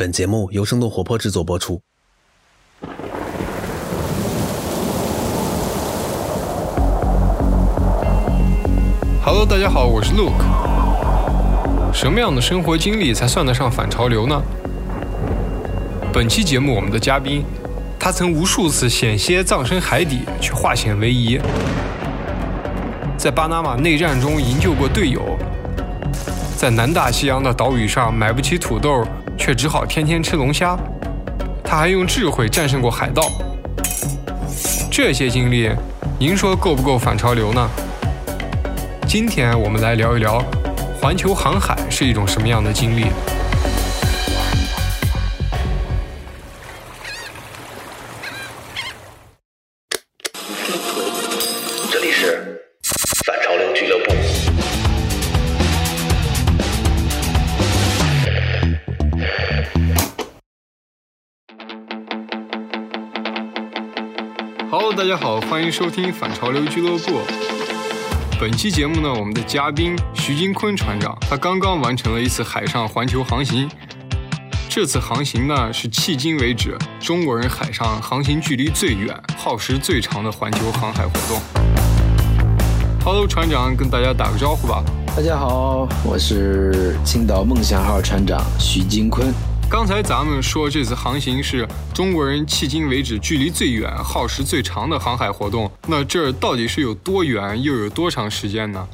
[0.00, 1.78] 本节目由生动活泼制作播出。
[9.22, 11.92] Hello，大家好，我是 Luke。
[11.92, 14.42] 什么样的生活经历才算得上反潮流呢？
[16.10, 17.44] 本期节目，我们的嘉宾，
[17.98, 21.38] 他曾无数次险些葬身海底，却化险为夷；
[23.18, 25.20] 在巴拿马内战中营救过队友；
[26.56, 29.06] 在南大西洋的岛屿上买不起土豆，
[29.40, 30.78] 却只好天天吃龙虾。
[31.64, 33.22] 他还用智慧战胜过海盗。
[34.90, 35.70] 这些经历，
[36.18, 37.68] 您说够不够反潮流呢？
[39.08, 40.44] 今天我们来聊一聊，
[41.00, 43.06] 环球航海是一种什么样的经历。
[65.50, 67.22] 欢迎收听反潮流俱乐部。
[68.38, 73.68] 本期节目呢，我们的嘉宾徐金坤船长，他刚刚完成了一次海上环球航行。
[74.68, 81.42] 这次航行呢，是迄今为止中国人海上航行距离最远、耗时最长的环球航海活动。
[83.04, 84.84] Hello，船长，跟大家打个招呼吧。
[85.16, 89.34] 大家好，我是青岛梦想号船长徐金坤。
[89.70, 98.88] 刚才咱们说这次航行是中国人迄今为止距离最远、耗时最长的航海活动，那这到底是有多远，又有多长时间呢？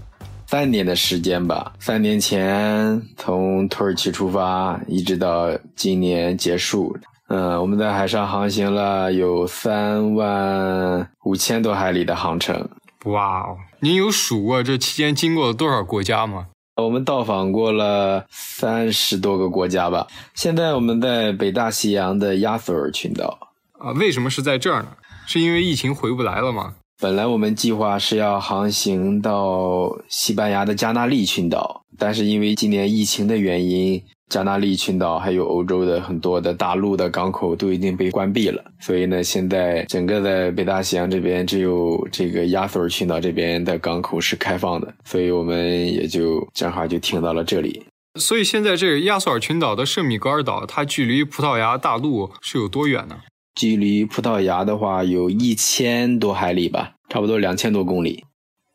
[0.46, 6.94] 三年的时间吧，三年前从土耳其出发，一直到今年结束。
[7.28, 12.68] 嗯，我们在海上航行了有三万五千多海里的航程。
[13.06, 16.48] 哇哦，您有数过这期间经过了多少国家吗？
[16.82, 20.06] 我们到访过了三十多个国家吧。
[20.34, 23.38] 现在我们在北大西洋的亚索尔群岛。
[23.78, 24.88] 啊，为什么是在这儿呢？
[25.26, 26.74] 是因为疫情回不来了吗？
[26.98, 47.84] 本来我们计划是要航行到西班牙的加那利群岛，但是因为今年疫情的原因，加纳利群岛还有欧洲的很多的大陆的港口都已经被关闭了，所以呢，现在整个在北大西洋这边只有这个亚索尔群岛这边的港口是开放的，所以我们也就正好就停到了这里。
[48.18, 53.18] 所以现在这个亚索尔群岛的圣米格尔岛，它距离葡萄牙大陆是有多远呢？
[53.54, 58.24] 距离葡萄牙的话有一千多海里吧，差不多两千多公里。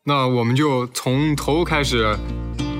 [0.06, 2.16] 那我们就从头开始。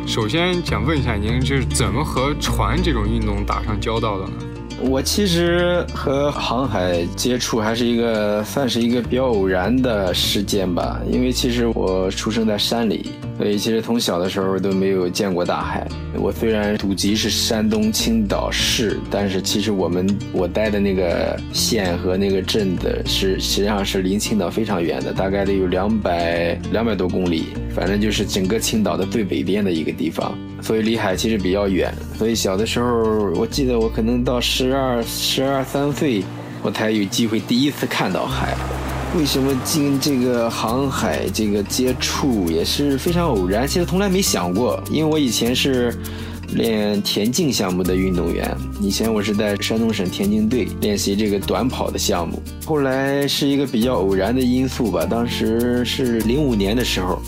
[0.04, 4.51] 首先想问一下您，就是怎么和船这种运动打上交道的呢？
[4.84, 15.86] 我其实和航海接触还是一个算是一个比较偶然的事件吧，因为其实我出生在山里，所以其实从小的时候都没有见过大海。
[16.16, 31.92] 我虽然祖籍是山东青岛市，但是其实我们我待的那个县和那个镇的是实际上是离青岛非常远的，大概得有两百两百多公里，反正就是整个青岛的最北边的一个地方，所以离海其实比较远。
[32.16, 36.22] 所以小的时候，我记得我可能到十二、十二三岁，
[36.62, 38.56] 我才有机会第一次看到海。
[39.18, 43.68] 为什么进这个航海这个接触也是非常偶然？
[43.68, 45.94] 其实从来没想过，因为我以前是
[46.54, 48.48] 练田径项目的运动员，
[48.80, 52.42] 以前我是在山东省田径队练习这个短跑的项目。
[52.64, 57.20] 后来是一个比较偶然的因素吧，当时是零五年的时候。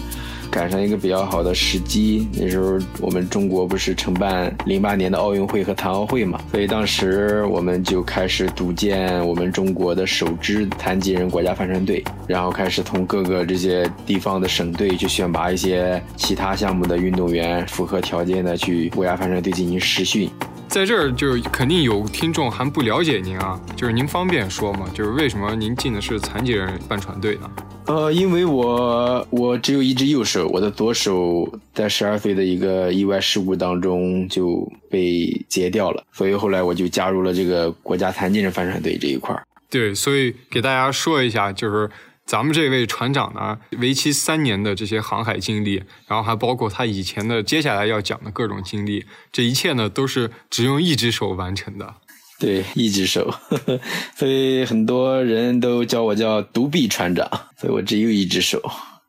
[0.54, 20.30] 赶上一个比较好的时机，那时候我们中国不是承办零八年的奥运会和残奥会嘛，所以当时我们就开始组建我们中国的首支残疾人国家帆船队，然后开始从各个这些地方的省队去选拔一些其他项目的运动员，符合条件的去国家帆船队进行实训。
[20.74, 24.90] 在这儿就肯定有听众还不了解您啊，就是您方便说吗？
[24.92, 27.48] 就是为什么您进的是残疾人帆船队呢？
[27.86, 39.44] 呃，因为我我只有一只右手，我的左手在十二岁的一个意外事故当中就被截掉了，所以后来我就加入了这个国家残疾人帆船队这一块儿。
[39.70, 41.88] 对，所以给大家说一下，就是
[42.26, 51.94] 咱们这位船长呢，为期三年的这些航海经历，然后还包括他以前的接下来要讲的各种经历，这一切呢都是只用一只手完成的。
[52.40, 53.32] 对，一只手，
[54.16, 58.60] 所以很多人都叫我叫独臂船长，所以我只有一只手。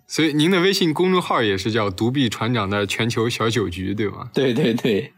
[0.07, 4.29] 所以您的微信公众号也是叫“独臂船长”的全球小酒局，对吗？
[4.33, 5.11] 对对对，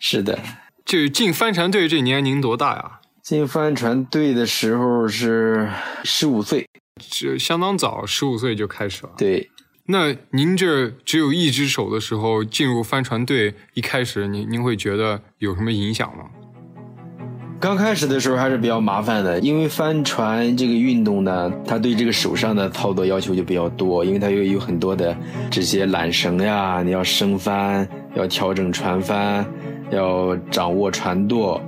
[0.00, 0.38] 是的。
[0.84, 3.00] 就进帆船队这年您多大呀？
[3.22, 5.70] 进帆船队的时候是
[6.02, 6.66] 十五岁，
[6.98, 9.12] 这相当早，十五岁就开始了。
[9.16, 9.50] 对。
[9.90, 16.24] 那您这只有一只手的时候进入帆船队，一开始您您会觉得有什么影响吗？
[17.58, 25.16] 刚开始的时候还是比较麻烦的，因为帆船这个运动呢，它对这个手上的操作要求就比较多，因为它有有很多的
[25.50, 29.44] 这些缆绳呀，你要升帆，要调整船帆，
[29.90, 31.60] 要掌握船舵，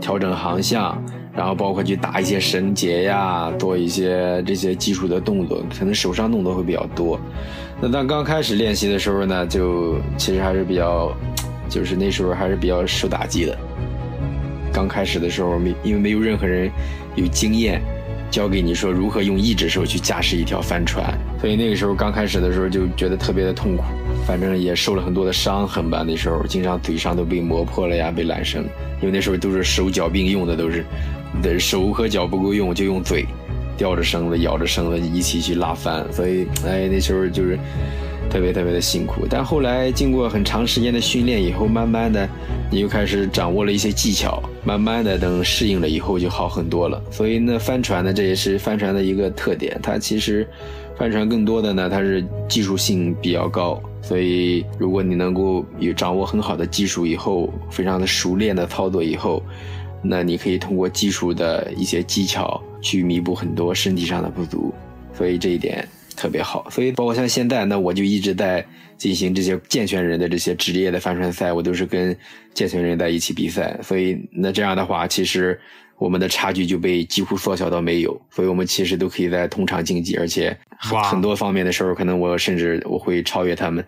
[0.00, 1.04] 调整航向，
[1.36, 7.18] 然后包括去打一些绳结呀，做一些这些基础的动作，可能手上动作会比较多。
[7.80, 11.12] 那当刚开始练习的时候呢，就其实还是比较，
[11.68, 13.58] 就是那时候还是比较受打击的。
[14.72, 16.70] 刚开始的时候没，因为没有任何人
[17.16, 17.80] 有经验
[18.34, 23.84] 教给你说如何用一只手去驾驶一条帆船，所以那个时候刚开始的时候就觉得特别的痛苦，
[24.26, 26.04] 反正也受了很多的伤痕吧。
[26.04, 28.64] 那时候经常嘴上都被磨破了呀，被缆绳，
[29.00, 30.84] 因为那时候都是手脚并用的，都是
[31.40, 33.24] 的手和脚不够用，就用嘴
[33.76, 37.56] 吊着绳子、咬着绳子一起去拉帆，所以哎那时候就是。
[38.30, 42.28] 特别特别的辛苦，但后来经过很长时间的训练以后，慢慢的，
[42.70, 47.00] 你又开始掌握了一些技巧，慢慢的等适应了以后就好很多了。
[47.10, 49.78] 所以呢，帆船呢，这也是帆船的一个特点。
[49.80, 50.46] 它其实，
[50.98, 53.80] 帆船更多的呢，它是技术性比较高。
[54.02, 59.40] 所以如果你能够有掌握很好的技术以后，非常的熟练的操作以后，
[60.02, 64.74] 那你可以通过技术的一些技巧去弥补很多身体上的不足。
[65.16, 65.86] 所以这一点。
[66.16, 68.64] 特别好，所以包括像现在，那我就一直在
[68.96, 72.16] 进行这些健全人的这些职业的帆船赛，我都是跟
[72.52, 73.78] 健全人在一起比赛。
[73.82, 75.58] 所以那这样的话，其实
[75.98, 78.20] 我们的差距就被几乎缩小到没有。
[78.30, 83.84] 所以我们其实都可以在同场竞技，而且很多方面的时候，可能我甚至我会超越他们。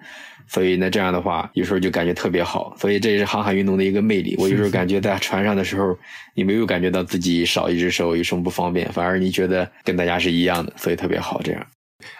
[0.48, 2.72] 所以那这样的话，有时候就感觉特别好。
[2.78, 4.36] 所以这也是航海运动的一个魅力。
[4.38, 5.96] 我有时候感觉在船上的时候，
[6.34, 11.66] 你没有感觉到自己少一只手有什么不方便，反而你觉得跟大家是一样的，所以特别好这样。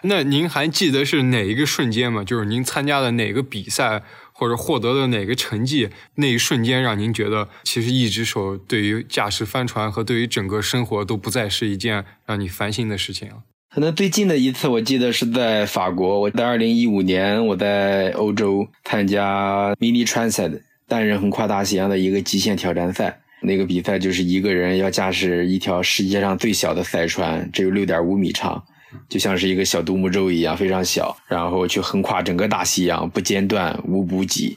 [0.02, 2.25] 那您还记得是哪一个瞬间吗？
[2.25, 4.02] 就是您参加的哪个比赛，
[4.32, 13.43] 或者获得的哪个成绩，那一瞬间让您觉得，其实一只手对于驾驶帆船和对于整个生活都不再是一件让你烦心的事情了。
[13.75, 16.20] 可能最近的一次，我记得是在法国。
[16.20, 23.20] 我在二零一五年，我在欧洲参加 Mini Transit 单人横跨大西洋的一个极限挑战赛。
[23.43, 28.64] 那个比赛就是一个人要驾驶一条世界上最小的赛船，只有六点五米长。
[29.08, 34.56] 就像是一个小独木舟一样，非常小，然后去横跨整个大西洋，不间断，无补给。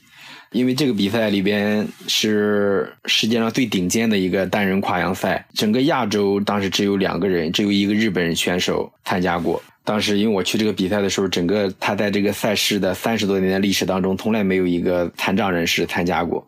[0.52, 9.62] 因为这个比赛里边是世界上最顶尖的一个单人跨洋赛，整个亚洲当时只有两个人，只有一个日本人选手参加过。
[9.84, 16.48] 当时因为我去这个比赛的时候，整个他在这个赛事的三十多年的历史当中，从来没有一个残障人士参加过。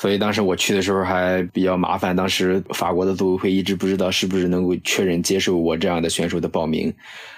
[0.00, 6.90] 所以当时我去的时候还比较麻烦，当时法国的组委会一直不知道是不是能够确认接受我这样的选手的报名。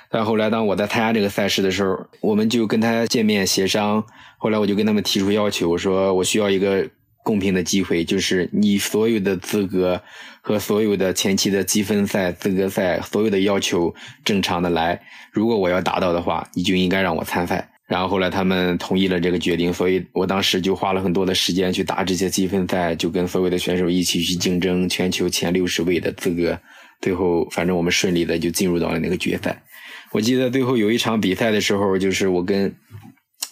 [0.09, 4.05] 但后来当我在参加这个赛事的时候，我们就跟他见面协商。
[4.39, 6.89] 后来我就跟他们提出要求，我说我需要一个
[7.25, 10.01] 公平的机会，就是你所有的资格
[10.41, 13.93] 和所有的前期的积分赛、资格赛所有的要求
[14.25, 15.03] 正常的来。
[15.33, 17.72] 如果我要达到的话，你就应该让我参赛。
[17.93, 26.59] 然后后来他们同意了这个决定，所以我当时就花了很多的时间去打这些积分赛，就跟所有的选手一起去竞争全球前六十位的资格。
[27.03, 29.63] 最后，反正我们顺利的就进入到了那个决赛。
[30.11, 32.75] 我记得最后有一场比赛的时候，就是我跟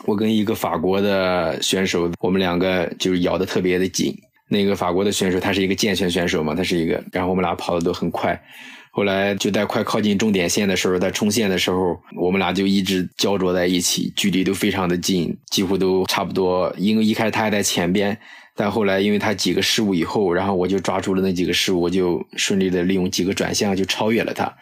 [0.07, 4.17] 我跟一个法国的选手，我们两个就是咬的特别的紧。
[4.49, 8.43] 那个法国的选手他是一个健全选手嘛，他是一个，然后我们俩跑的都很快。
[8.93, 16.75] 后来就在快靠近终点线的时候，在冲线的时候，我们俩就一直焦灼在一起，距离都非常的近，几乎都差不多。
[16.77, 18.19] 因为一开始他还在前边，
[18.57, 24.53] 但后来因为他几个失误以后，然后我就抓住了那几个失误，我就顺利的利用几个转向就超越了他。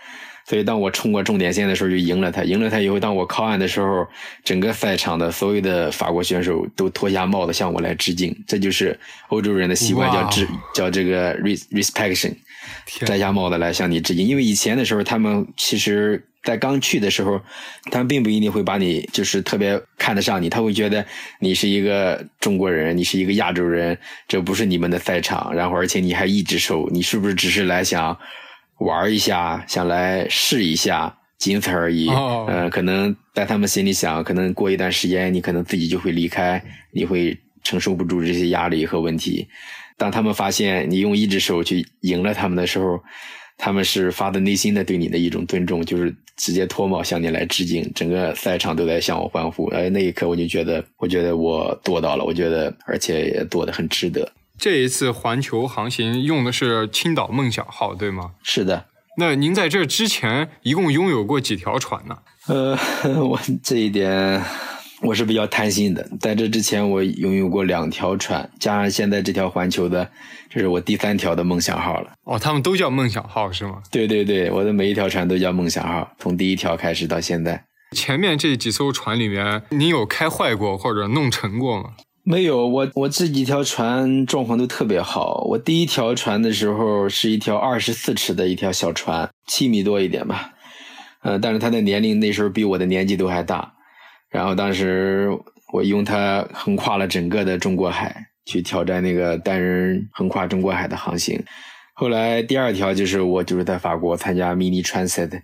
[0.44, 2.42] 所以当我冲过终点线的时候，就赢了他。
[2.44, 4.06] 赢了他以后，当我靠岸的时候，
[4.44, 8.34] 整个赛场的所有的法国选手都脱下帽子向我来致敬。
[8.46, 12.34] 这就是欧洲人的习惯，叫致叫这个 respect。
[13.06, 17.40] 摘下帽子来向你致敬，因为以前的时候，他们其实在刚去的时候，
[17.90, 21.04] 他们并不一定会把你就是特别看得上你，他会觉得
[21.40, 28.16] 你是一个中国人，你是一个亚洲人，这不是你们的赛场，然后而且你还一只手，你是不是只是来想
[28.78, 32.08] 玩一下，想来试一下，仅此而已。
[32.48, 39.46] 嗯，可能在他们心里想，可能过一段时间，你可能自己就会离开，你会承受不住这些压力和问题。
[39.98, 42.98] 当他们发现你用一只手去赢了他们的时候，
[43.58, 49.66] 他们是发自内心的对你的一种尊重，就是直接脱帽向你来致敬，整个赛场都在向我欢呼。
[49.70, 54.32] 哎，那一刻我就觉得，我觉得我做到了，我觉得而且也做的很值得。
[54.56, 58.32] 这一次环球航行用的是青岛梦想号，对吗？
[58.42, 58.86] 是的。
[59.16, 62.18] 那您在这之前一共拥有过几条船呢？
[62.46, 62.78] 呃，
[63.26, 64.40] 我这一点
[65.00, 70.10] 我是比较贪心的，在这之前我拥有过两条船，加上现在这条环球的，
[70.50, 72.10] 这是我第三条的梦想号了。
[72.24, 73.80] 哦，他们都叫梦想号是吗？
[73.92, 77.64] 对对对，我的每一条船都叫梦想号，从第一条开始到现在。
[77.92, 81.90] 前面这几艘船里面，你有开坏过或者弄沉过吗？
[82.24, 85.44] 没有，我我这几条船状况都特别好。
[85.50, 90.50] 我第一条船的时候是一条二十四尺的一条小船，七米多一点吧，
[91.22, 93.72] 呃，但是它的年龄那时候比我的年纪都还大。
[94.38, 95.28] 然后当时
[95.72, 98.14] 我用它横跨了整个的中国海，
[98.46, 101.42] 去挑战那个单人横跨中国海的航行。
[101.92, 105.42] 后来第二条就是我就是在法国参加 Mini Transit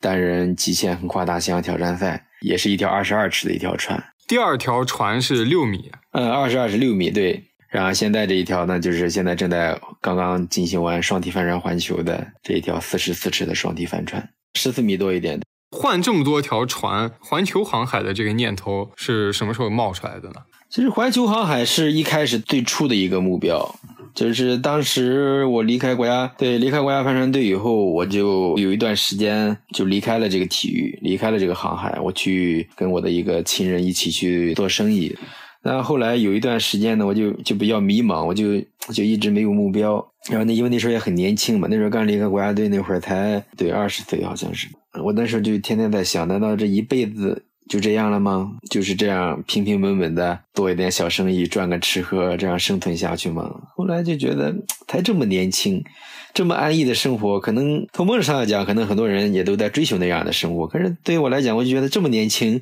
[0.00, 4.02] 单人极限横跨大西洋挑战赛，也是一条二十二尺的一条船。
[4.26, 7.44] 第二条船是六米，嗯，二十二是六米，对。
[7.68, 15.44] 然后现在这一条呢，就是现在正在刚刚进行完双体帆船环球的这一条四十四尺的双体帆船，十四米多一点的。
[15.70, 20.42] 换这么多条船，环球航海的这个念头是什么时候冒出来的呢？
[20.68, 23.74] 其实环球航海是一开始最初的一个目标，
[24.14, 35.16] 就是当时我离开国家对离开国家帆船队以后，我就有一段时间就离开了这个体育，离开了这个航海，我去跟我的一个亲人一起去做生意。
[35.62, 38.60] 那后来有一段时间呢，我就就比较迷茫，我就
[38.92, 40.04] 就一直没有目标。
[40.28, 44.68] 然后那因为那时候也很年轻嘛，那时候刚离开国家队那会儿才对二十岁好像是。
[45.02, 48.56] 我那时候就天天在想，难道这一辈子就这样了吗？
[48.70, 53.48] 就是这样平平稳稳的做一点小生意，赚个吃喝，这样生存下去吗？
[53.76, 54.54] 后来就觉得
[54.88, 55.84] 才这么年轻。
[56.32, 60.66] 这么安逸的生活，可能从梦上来讲，可能很多人也都在追求那样的生活。
[60.66, 62.60] 可是对于我来讲，我就觉得这么年轻，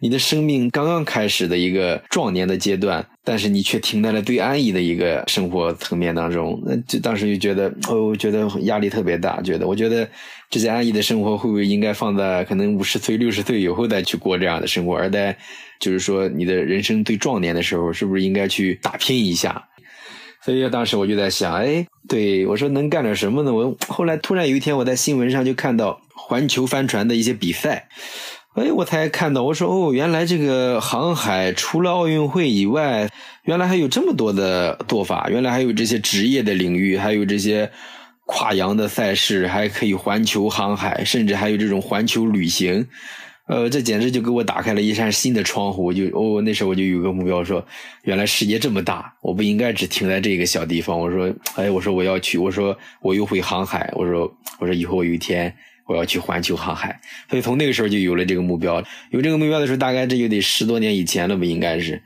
[0.00, 9.40] 你的生命刚刚开始的一个壮年的阶段，但是你却停在了最安逸的一个生活层面当中，那就当时就觉得，哦，觉得压力特别大。
[9.42, 10.08] 觉得，我觉得
[10.48, 15.36] 这些安逸的生活会不会应该放在可能五十岁、六十岁以后再去过这样的生活，而在
[15.78, 19.66] 就是说你的人生最壮年的时候，是不是应该去打拼一下？
[20.44, 23.52] 所以当时我就在想，哎，对我说能干点什么呢？
[23.52, 27.88] 我后来突然有一天，我在新闻上就看到环球帆船的一些比赛，
[28.54, 33.10] 哎，我才看到，我说哦，原来这个航海除了奥运会以外，
[33.44, 37.70] 原来还有这么多的做法，原来还有这些职业的领域，还有这些
[38.24, 42.88] 跨洋的赛事，还可以环球航海，甚至还有这种环球旅行。
[43.50, 45.92] 呃，这简直就给我打开了一扇新的窗户。
[45.92, 47.66] 就哦，那时候我就有个目标，说
[48.04, 50.96] 原来世界这么大，我不应该只停在这个小地方。
[50.96, 55.52] 我说，哎，我说我要去，我说我又会航海，我说我说以后有一天
[55.86, 57.00] 我要去环球航海。
[57.28, 58.80] 所以从那个时候就有了这个目标。
[59.10, 62.00] 有这个目标的时候，大概这就得十多年以前了吧，应该是。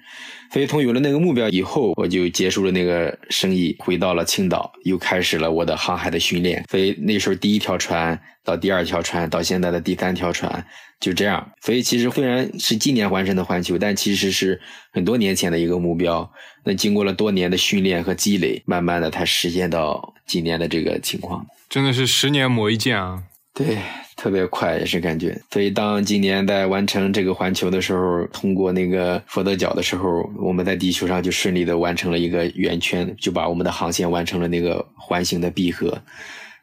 [0.50, 6.64] 所以从有了那个目标以后，我就结束了那个生意，回到了青岛，又开始了我的航海的训练。
[6.70, 10.64] 所以那时候第一条船到第二条船到现在的第三条船，
[11.04, 11.52] 就这样。
[11.60, 14.58] 所以其实虽然是今年完成的环球，但其实是
[14.90, 16.32] 很多年前的一个目标。
[16.64, 21.46] 那经过了多年的训练和积累，慢慢的才实现到今年的这个情况。
[21.68, 23.22] 真的是十年磨一剑啊！
[23.52, 23.76] 对。
[24.16, 36.00] 特别快也是感觉，所以当今年在完成这个环球的时候，通过那个佛得角的时候，我们在地球上就顺利的完成了一个圆圈，就把我们的航线完成了那个环形的闭合，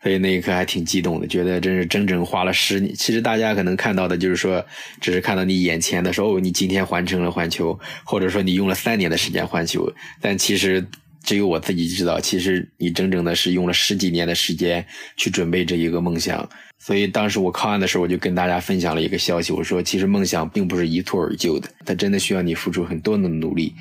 [0.02, 2.94] 所以那一刻还挺激动的，觉得真是整整花了十年。
[2.96, 4.66] 其实大家可能看到的就是说，
[5.00, 10.84] 只是看到你眼前的时候，你今天完成了环球，或者说你用了三年的时间环球，但其实
[11.24, 14.84] 只有我自己知道，其实你整整的是用了十几年的时间
[15.18, 16.50] 去准备这一个梦想。
[16.80, 23.72] 所以当时我靠岸的时候，我就跟大家分享了一个消息，我说其实梦想并不是一蹴而就的，它真的需要你付出很多的努力，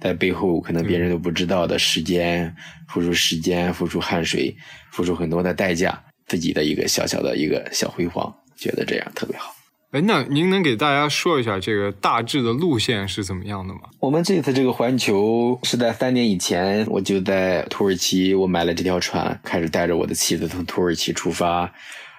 [0.00, 2.54] 在背后可能别人都不知道的时间，
[2.88, 4.56] 付出时间，付出汗水，
[4.90, 9.54] 付出很多的代价，自己的一个小小的一个小辉煌，觉得这样特别好。
[9.92, 13.80] 哎，那您能给大家说一下这个大致的路线是怎么样的吗？
[13.98, 21.72] 我们这次这个环球是在三年以前，我就在土耳其，我买了这条船，开始带着我的妻子从土耳其出发。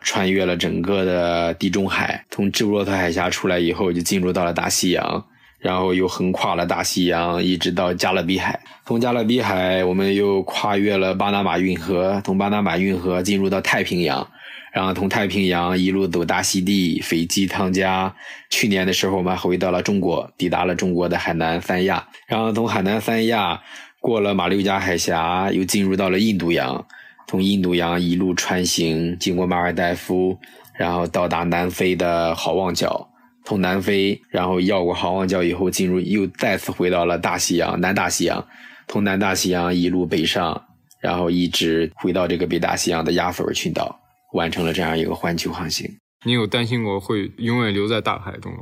[0.03, 5.23] 穿越了整个的地中海，从直布罗陀海峡出来以后，就进入到了大西洋，
[5.61, 8.59] 然后又横跨了大西洋，一直到加勒比海。
[8.85, 14.27] 从加勒比海，我们又跨越了巴拿马运河，从巴拿马运河进入到太平洋，
[14.73, 18.13] 然后从太平洋一路走大溪地、斐济、汤加。
[18.49, 23.61] 去年的时候，我们回到了中国，抵达了中国的海南三亚，然后从海南三亚
[23.99, 26.85] 过了马六甲海峡，又进入到了印度洋。
[27.27, 30.37] 从印度洋一路穿行，经过马尔代夫，
[30.75, 33.10] 然后到达南非的好望角。
[33.45, 38.45] 从南非，然后绕过好望角以后，进入又再次回到了大西洋，南大西洋。
[38.87, 40.61] 从南大西洋一路北上，
[40.99, 43.99] 然后一直回到这个北大西洋的亚弗尔群岛，
[44.33, 45.89] 完成了这样一个环球航行。
[46.25, 48.59] 你有担心过会永远留在大海中吗？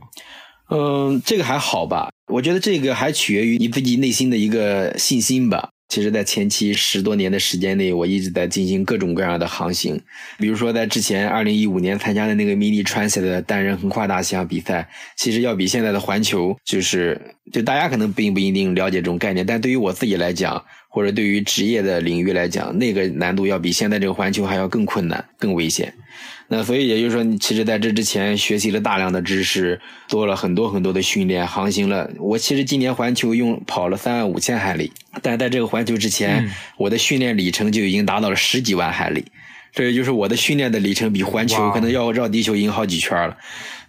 [0.70, 2.10] 嗯，这个还好吧？
[2.32, 5.70] 我觉得这个还取决于你自己内心的一个信心吧。
[5.90, 10.00] 其实，在前期十多年的时间内，我一直在进行各种各样的航行。
[10.38, 17.20] 比如说，在之前二零一五年参加的那个 Mini Transit 的单人横跨大西洋比赛，其实要比现在的环球，就是
[17.52, 25.92] 就大家可能并不一定了解这种概念，但对于我自己来讲，或者对于职业的领域来讲，那个难度要比现在这个环球还要更困难、更危险。
[26.52, 32.10] 那所以也就是说，你其实在这之前学习了大量的知识，做了很多很多的训练，航行了。
[32.18, 34.92] 我其实今年环球用跑了三万五千海里，
[35.22, 39.26] 但在这个环球之前，我的训练里程就已经达到了十几万海里。
[39.72, 43.38] 这也就是我的训练的里程比环球可能要绕地球赢好几圈了。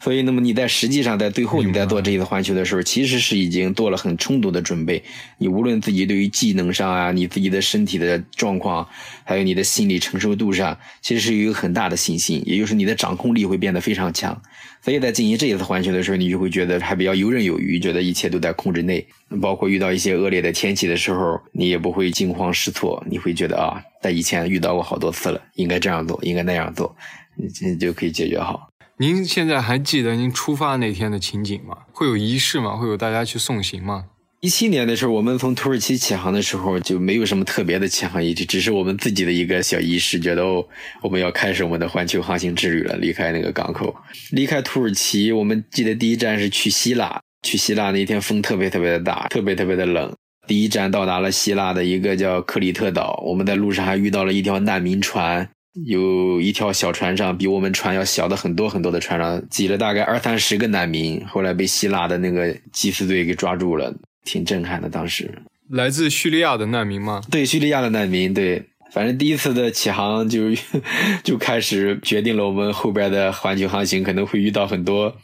[0.03, 5.03] 所以，那么你在实际上在最后你在做这一次环球的时候，其实是已经做了很充足的准备。
[5.37, 8.89] 你无论自己对于技能上啊，你自己的身体的状况，
[9.25, 14.41] 还有你的心理承受度上，其实是有一个很大的信心，也就是你的掌控力会变得非常强。
[14.83, 19.07] 所以在进行这一次环球的时候，你就会觉得还比较游刃有余，觉得一切都在控制内。
[19.41, 26.97] 包括遇到一些恶劣的天气的时候，你也不会惊慌失措，你会觉得啊，在以前遇到过好多次了，应该这样做，应该那样做，
[27.37, 28.69] 你就可以解决好。
[28.97, 31.77] 您现在还记得您出发那天的情景吗？
[31.93, 32.77] 会有仪式吗？
[32.77, 34.07] 会有大家去送行吗？
[34.41, 40.67] 一七年的时候，我们从土耳其起航的时候就没有什么特别的起航仪式，只是我们自己的一个小仪式，觉得哦，
[41.03, 42.97] 我们要开始我们的环球航行之旅了。
[42.97, 43.95] 离开那个港口，
[44.31, 47.21] 离开土耳其，我们记得第一站是去希腊。
[47.43, 50.11] 去希腊那天风特别特别的大，特别特别的冷。
[50.47, 55.47] 第一站到达了希腊的一个叫克里特岛，我们在路上还遇到了一条难民船。
[55.87, 64.89] 有一条小船上，比我们船要小的很多很多的船上，挤了大概二三十个难民，后来被希腊的那个缉私队给抓住了，挺震撼的。
[64.89, 65.31] 当时
[65.69, 67.23] 来自叙利亚的难民吗？
[67.31, 68.63] 对，叙利亚的难民，对。
[68.93, 70.49] 反正第一次的起航就
[71.23, 75.17] 就开始决定了我们后边的环球航行可能会遇到很多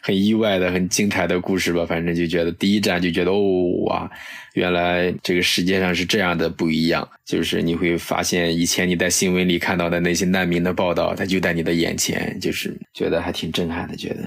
[0.00, 1.86] 很意外的、很精彩的故事吧。
[1.86, 3.40] 反正就觉得第一站就觉得哦
[3.86, 4.10] 哇，
[4.54, 7.08] 原来这个世界上是这样的不一样。
[7.24, 13.94] 就是你会发现以前你在新闻里看到的那些难民的报道，它就在你的眼前，就是觉得还挺震撼的。
[13.94, 14.24] 觉得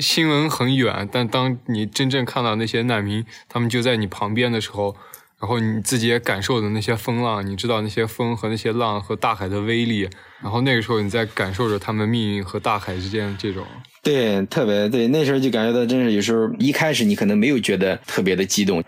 [0.00, 4.96] 新闻很远，但当你真正看到那些难民，他们就在你旁边的时候。
[5.40, 10.00] 然后你自己也感受的那些风浪，你知道那些风和那些浪和大海的威力。
[10.42, 13.64] 然后那个时候你在感受着他们命运和大海之间这种。
[14.02, 18.82] 对，特别对，那时候就感觉到，真是有时候一开始你可能没有觉得特别的激动，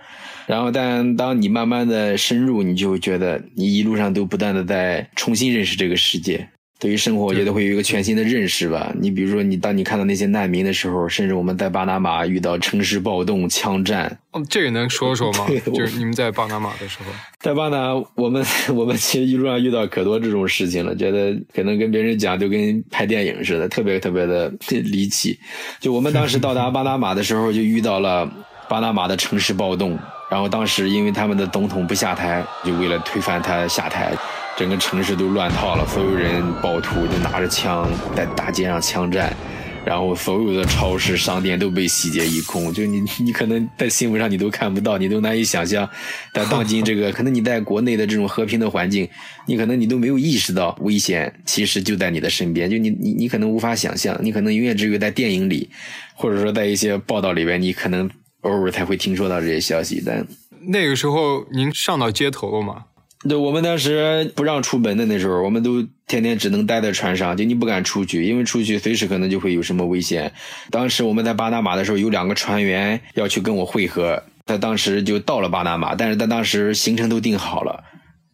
[0.49, 6.49] 然后但当你慢慢的深入，你就觉得你一路上都不断的在重新认识这个世界。
[6.81, 8.91] 对于生活，我觉得会有一个全新的认识吧。
[8.99, 15.47] 你比如说，你当你看到那些难民的时候，甚至我们在巴拿马遇到城市暴动、枪战，哦，这个能说说吗？
[15.75, 18.43] 就是你们在巴拿马的时候， 在巴拿，我们
[18.75, 25.39] 我们其实一路上遇到可多这种事情了，觉得可能跟别人讲就跟拍电影似的，特别特别的离奇。
[25.81, 28.27] 就我们当时到达巴拿马的时候，就遇到了
[28.71, 29.99] 巴拿马的城市暴动，
[30.31, 34.17] 然后当时因为他们的总统不下台，就为了推翻他下台。
[34.57, 39.35] 整个城市都乱套了，所有人暴徒就拿着枪在大街上枪战，
[39.87, 42.71] 然后所有的超市、商店都被洗劫一空。
[42.71, 45.89] 就你，你可能在新闻上你都看不到，你都难以想象。
[46.35, 49.09] 但当今这个， 可能你在国内的这种和平的环境，
[49.47, 52.69] 你可能你都没有意识到危险其实就在你的身边。
[52.69, 55.71] 就你，你，你可能无法想象，你可能永远只有在电影里，
[56.15, 58.11] 或者说在一些报道里边，你可能
[58.43, 60.03] 偶尔才会听说到这些消息。
[60.05, 60.27] 但
[60.67, 62.85] 那个时候您上到街头了吗？
[63.29, 70.33] 对，我们当时不让出门的那时候，我们都天天只能待在船上，就你不敢出去，因为出去随时可能就会有什么危险。
[70.71, 77.85] 当时我们在巴拿马的时候，有两个船员要去跟我会合，他当时就到了巴拿马，但是他当时行程都定好了，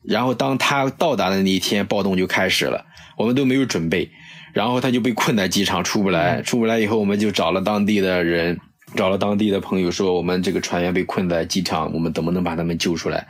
[0.05, 2.85] 然后当他到达的那一天，暴动就开始了，
[3.19, 4.09] 我们都没有准备，
[4.53, 8.61] 然后他就被困在机场出不来，出不来以后，我们就找了当地的人，
[8.95, 13.27] 找了当地的朋友说，我们这个船员被困在机场，我们怎么能把他们救出来？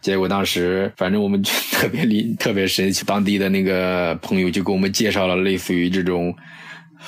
[0.00, 6.34] 结果当时，反正我们就 特别离特别神奇，当地的那个朋友就给我们介绍了类似于这种，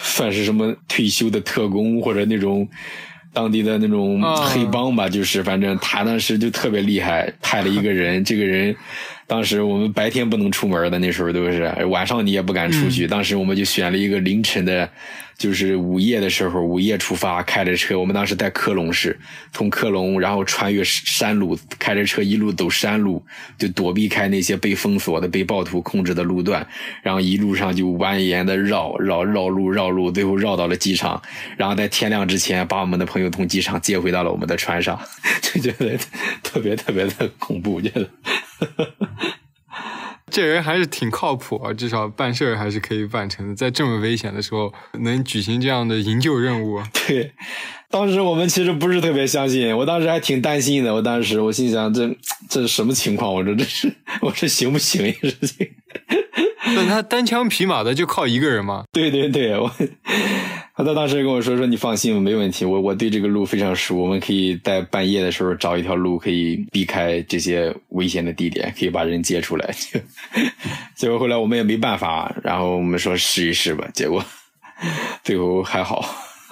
[0.02, 2.68] 算是什么退休的特工或者那种
[3.32, 8.74] 当地的那种黑帮吧，就是反正他当时就特别厉害，派了一个人，这个人。
[9.26, 13.06] 当时我们白天不能出门的，那时候都是晚上你也不敢出去。
[13.06, 14.90] 当时我们就选了一个凌晨的，
[15.40, 17.98] 就是午夜的时候，午夜出发，开着车。
[17.98, 19.18] 我们当时在科隆市，
[19.52, 23.24] 从科隆然后穿越山路，开着车一路走山路，
[23.56, 26.66] 就躲避开那些被封锁的、被暴徒控制的路段。
[27.02, 31.22] 然后一路上就蜿蜒的绕绕绕路绕路，最后绕到了机场。
[31.56, 35.00] 然后在天亮之前，把我们的朋友从机场接回到了我们的船上，
[35.40, 35.98] 就觉得
[36.42, 38.10] 特别特别的恐怖，觉得。
[40.30, 46.80] 这人还是挺靠谱啊，至少办事儿还是可以办成的，在这么危险的时候能举行这样的营救任务。
[47.06, 47.32] 对，
[47.90, 50.94] 当时我们其实不是特别相信，我当时还挺担心的。
[50.94, 52.08] 我当时我心想，这
[52.48, 53.34] 这是什么情况？
[53.34, 55.14] 我说这是我这行不行？
[55.20, 55.68] 这事情。
[56.72, 58.84] 那他单枪匹马的就靠一个人吗？
[58.92, 59.70] 对对对，我
[60.84, 69.74] 他当时跟我说说你放心，没问题，我我对这个路非常熟，我们可以在半夜的时候找一条路，可以避开这些危险的地点，可以把人接出来。
[70.96, 74.24] 结果后来我们也没办法，然后我们说试一试吧，结果
[75.22, 76.04] 最后还好，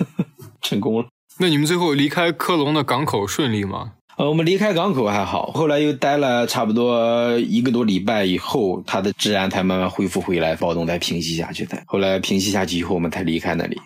[0.62, 1.06] 成功了。
[1.40, 3.92] 那你们最后离开科隆的港口顺利吗？
[4.16, 11.80] 呃，我们离开港口还好，后来又待了差不多一个多礼拜以后，它的治安才慢慢恢复回来，暴动才平息下去的。
[11.86, 13.80] 后来平息下去以后，我们才离开那里。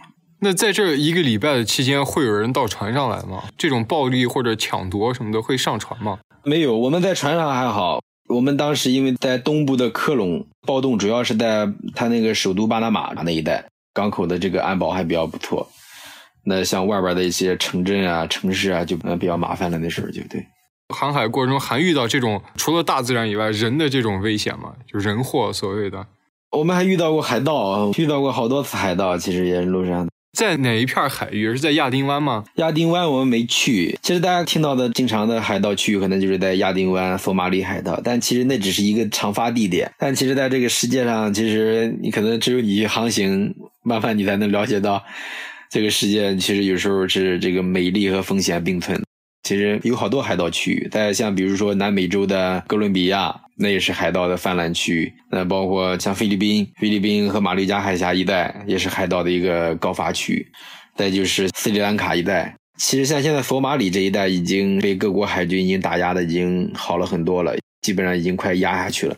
[0.44, 3.44] 那在这一个礼拜的期间，会有人到船上来吗？
[3.56, 6.18] 这种暴力或者抢夺什么的会上船吗？
[6.42, 8.02] 没有，我们在船上还好。
[8.28, 15.68] 我们当时因为在东部的科隆，暴动主要是在他那个首都巴拿马那一带，港口的这个安保还比较不错。
[16.44, 19.78] 那像外边的一些城镇啊、城市啊，就比较麻烦了。
[19.78, 20.44] 那时候就对。
[20.88, 24.72] 航海过程中还遇到这种除了大自然以外人的这种危险吗？
[24.92, 26.04] 就人祸所谓的。
[26.50, 30.08] 我们还遇到过海盗，遇到过好多次海盗，其实也是路上。
[30.32, 31.48] 在哪一片海域？
[31.48, 32.44] 是在亚丁湾吗？
[32.56, 33.98] 亚丁湾我们没去。
[34.02, 39.90] 其实大家听到的经常的海盗区域，可能就是在亚丁湾、索马里海盗，但其实那只是一个常发地点。
[39.98, 45.02] 但其实在这个世界上，其实你可能只有你去航行，慢慢你才能了解到。
[45.70, 49.02] 这个世界其实有时候是这个美丽和风险并存。
[49.52, 55.12] 其实有好多海盗区域，在像比如说南美洲的哥伦比亚，那也是海盗的泛滥区域。
[55.30, 60.50] 那包括像菲律宾，菲律宾和马六甲海峡一带也是海盗的一个高发区。
[60.96, 69.14] 再就是斯里兰卡一带，其实像现在索马里这一带已经被各国海军已经打压的已经好了很多了，基本上已经快压下去了。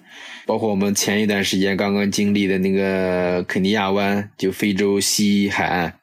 [0.47, 5.94] 包括我们前一段时间刚刚经历的那个肯尼亚湾，就非洲西海岸。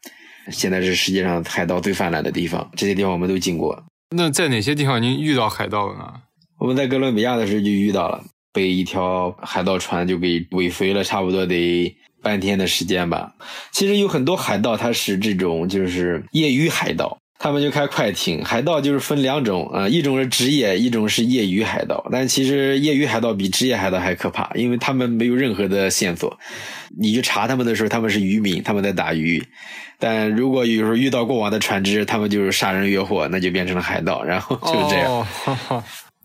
[0.50, 3.84] 现在是世界上海盗最泛滥的地方，这些地方我们都经过。
[4.14, 6.14] 那在哪些地方您遇到海盗了呢？
[6.60, 8.22] 我们在哥伦比亚的时候就遇到了，
[8.52, 13.34] 被一条海盗船就给尾随了，差不多得半天的时间吧。
[13.72, 17.18] 其实有很多海盗，他是这种就是业余海盗。
[17.44, 22.06] 他们就开快艇，海盗就是分两种啊，一种是职业，一种是业余海盗。
[22.12, 26.38] 但其实业余海盗比职业海盗还可怕，因为他们没有任何的线索。
[27.00, 29.44] 你去查他们的时候，他们是渔民，他们在打鱼。
[29.98, 35.28] 但如果有时候遇到过往的船只，他们就是杀人越货，那就变成了海盗，然后就是这样。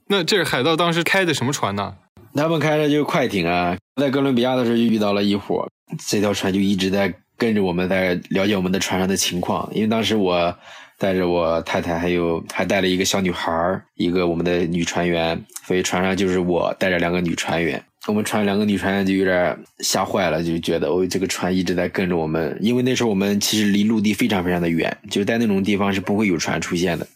[0.09, 1.95] 那这个海盗当时开的什么船呢？
[2.35, 3.75] 他们开的就是快艇啊。
[3.99, 5.67] 在哥伦比亚的时候就遇到了一伙，
[6.07, 9.67] 这条船就一直在跟着我们，在了解我们的船上的情况。
[9.73, 10.55] 因为当时我。
[10.99, 13.53] 带着我太太，还有还带了一个小女孩
[13.97, 17.83] 一个我们的女船员，所以船上就是我带着两个女船员。
[18.07, 22.57] 我们船两个女船员就有点吓坏了，就觉得哦，这个船一直在跟着我们。
[22.61, 27.07] 因为那时候我们其实离陆地非常非常的远，就在那种地方是不会有船出现的。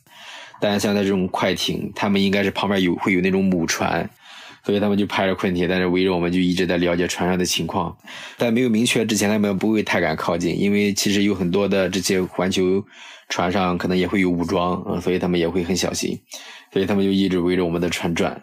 [0.61, 4.11] 但是像在这种快艇，他们应该是旁边有会有那种母船，
[4.65, 7.97] 所以他们就派着快艇，但是围着我们就一直在了解船上的情况。
[8.37, 12.85] 但没有明确之前，他们不会太敢靠近，因为其实有很多的这些环球。
[13.31, 16.21] 船上可能也会有武装，嗯，所以他们也会很小心，
[16.71, 18.39] 所以他们就一直围着我们的船转。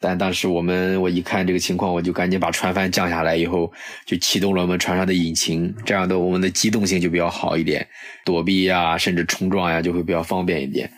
[0.00, 3.70] 但当时我们我一看这个情况，我就赶紧把船帆降下来，以后
[4.06, 7.84] 就启动了我们船上的引擎，这样的我们的机动性就比较好一点，
[8.24, 10.88] 躲避呀，甚至冲撞呀，就会比较方便一点。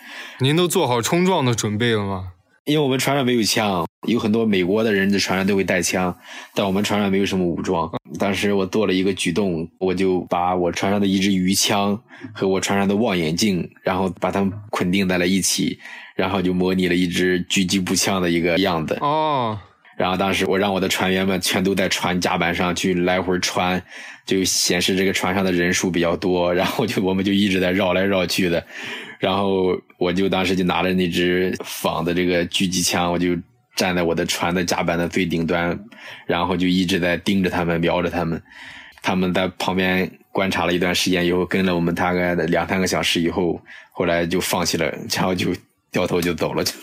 [0.40, 2.32] 您都做好冲撞的准备了吗？
[2.66, 6.16] 因为我们船上没有枪，有很多美国的人在船上都会带枪，
[6.54, 7.90] 但我们船上没有什么武装。
[8.18, 12.00] 当时我做了一个举动，我就把我船上的一支鱼枪
[12.32, 15.78] 和我船上的望远镜，然后把它们捆定在了一起，
[16.16, 18.96] 然后就模拟了一支狙击步枪的一个样子。
[19.00, 19.58] 哦。
[19.96, 23.82] 然后当时我让我的船员们全都在船甲板上去来回穿，
[24.24, 28.64] 就显示这个船上的人数比较多，然后就我们就一直在绕来绕去的。
[29.18, 33.36] 然后我就当时就拿着那支仿的这个狙击枪，我就
[33.80, 35.74] 站在我的船的甲板的最顶端，
[36.26, 38.42] 然后就一直在盯着他们，瞄着他们。
[39.00, 43.58] 他们在旁边观察了一段时间以后，跟了我们大概的两三个小时以后，
[43.90, 45.54] 后来就放弃了，然后就
[45.90, 46.74] 掉头就走了，就。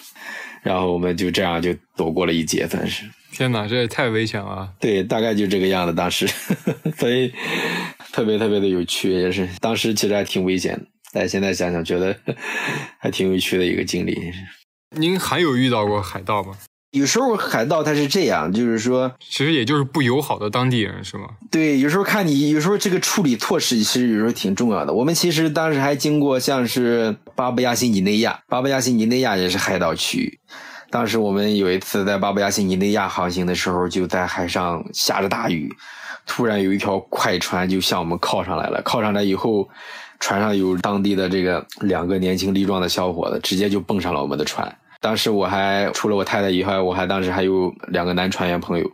[0.63, 3.05] 然后我们就这样就躲过了一劫，算是。
[3.31, 4.73] 天哪，这也太危险了。
[4.79, 6.27] 对，大概就这个样子，当时，
[6.97, 7.31] 所以
[8.11, 10.81] 特别特别的有趣，也是当时其实还挺危险的。
[11.13, 12.17] 但现在想想，觉得
[12.97, 14.19] 还挺有趣的一个经历。
[14.97, 16.57] 您还有遇到过海盗吗？
[16.91, 21.27] 有时候海盗他是这样，就是说，其实也就是不友好的当地人，是吗？
[21.51, 24.93] 对，有时候看你，有时候这个处理措施其实有时候挺重要的。
[24.93, 30.39] 我们其实当时还经过像是巴布亚新几内亚，巴布亚新几内亚也是海盗区，
[30.89, 35.69] 当时我们有一次在巴布亚新几内亚航行的时候，就在海上下着大雨，
[36.25, 38.81] 突然有一条快船就向我们靠上来了。
[38.83, 39.67] 靠上来以后，
[40.21, 44.73] 船上有当地的这个两个年轻力壮的小伙子，直接就蹦上了我们的船。
[44.99, 48.91] 当时我还除了我太太以外，我还当时还有两个男船员朋友。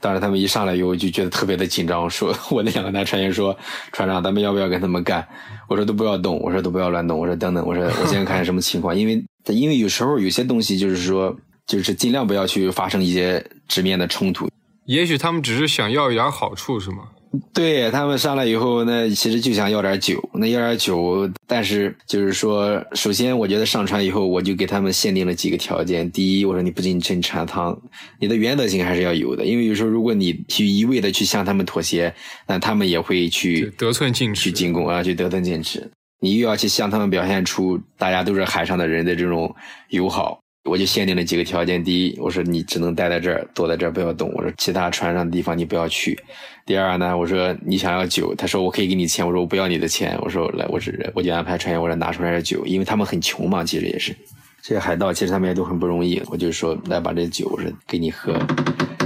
[0.00, 3.56] 当时他们一上来以后就觉得特别的紧张，说 我那两个男船员说
[3.90, 5.26] ：“船长，咱们要不要跟他们干？”
[5.66, 11.34] 我说：“都不要动。”我说：“都不要乱动。”我说：“等等。”我说：“我先看看什么情况。”因为因为有时候有些东西就是说，
[11.66, 14.50] 就是尽量不要去发生一些直面的冲突。
[14.84, 17.04] 也许他们只是想要一点好处，是吗？
[17.52, 26.10] 对他们上来以后，那其实就想要点酒，那要点酒，但是就是说，首先我觉得上船以后，我就给他们限定了几个条件。
[26.10, 27.76] 第一，我说你不仅进船舱，
[28.20, 32.14] 你的原则性还是要有的，因为有时候如果你去一味的去向他们妥协，
[32.46, 35.90] 那他们也会去得寸进尺，去进攻啊，去得寸进尺。
[36.20, 39.54] 你又要去向他们表现出大家都是海上的人的这种
[39.90, 40.38] 友好。
[40.64, 46.18] 我就限定了几个条件：第一，我说你只能待在这儿，坐在这儿不要动；我说其他船上的地方你不要去。
[46.64, 54.16] 第二呢，我说你想要酒，他说我可以给你钱，我说我不要你的钱，我说来，我只我就安排船员，我说拿出来点酒，因为他们很穷嘛，其实也是。
[54.62, 56.22] 这些海盗，其实他们也都很不容易。
[56.28, 58.34] 我就说来把这酒，我说给你喝，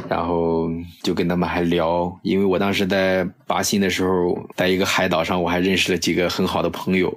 [0.08, 0.70] 然后
[1.02, 7.12] 就跟他们还聊，因为我当时在巴新的时候，在一个海岛上，我还认识了几个很好的朋友，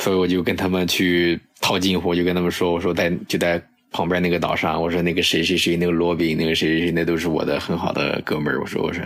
[0.00, 3.62] 所以我就跟他们去套近乎，我就跟他们说，我说在就在。
[3.96, 8.60] 旁边那个岛上，我说那个谁谁谁，那个罗宾，那个谁谁谁，那都是我的很好的哥们儿。
[8.60, 9.02] 我说我说，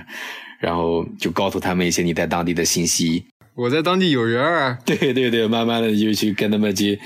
[0.59, 3.25] 然后就告诉他们一些你在当地的信息。
[3.55, 4.79] 我在当地有人儿。
[4.85, 6.99] 对对对，慢慢的就去跟他们去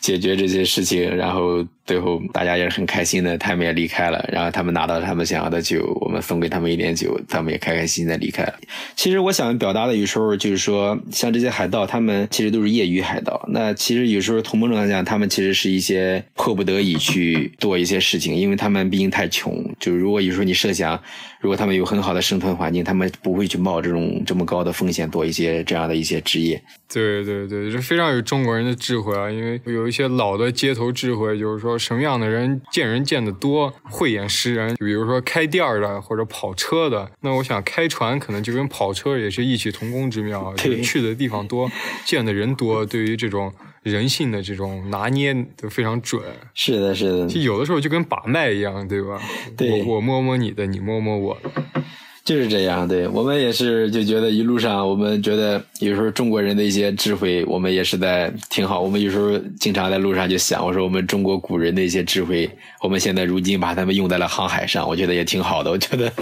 [0.00, 1.66] 解决这些事情，然后。
[1.88, 8.52] 最后大家也是很开心的，他们也离开了，然后他们拿到他们想要的酒，我们送给他们一点酒，他们也开开心心的离开了。
[8.94, 13.42] 其实我想表达的有时候就是说，像这些海盗，他们其实都是业余海盗。
[13.48, 19.74] 那其实有时候从某种来讲，他们其实是一些迫不得已去做一些事情，因为他们毕竟太穷。
[19.80, 21.02] 就如果有时候你设想，
[21.40, 26.62] 如果他们有很好的生存环境，他们不会去冒这种这么高的风险做一些这样的一些职业。
[26.90, 29.30] 对对对，这非常有中国人的智慧啊！
[29.30, 31.78] 因为有一些老的街头智慧，就是说。
[31.78, 34.74] 什么样的人见人见得多，慧眼识人？
[34.76, 40.52] 比如说开店的或者跑车的，那我想开船可能就跟跑车也是异曲同工之妙。
[40.56, 41.70] 就是去的地方多，
[42.04, 46.22] 见的人多，对于这种人性的这种拿捏都非常准。
[46.52, 49.20] 是的，是的，就有的时候就跟把脉一样，对吧？
[49.56, 51.82] 对，我摸摸你的，你摸摸我的。
[52.28, 58.82] 就是这样，对我们也是就觉得一路上，我们觉得有时候中国人的一些智慧，我们也是在挺好。
[58.82, 62.50] 我们有时候经常在路上就想，我说我们中国古人的一些智慧，
[62.82, 65.70] 我们现在如今把他们用在了航海上，我觉得也挺好的。
[65.70, 66.12] 我觉得，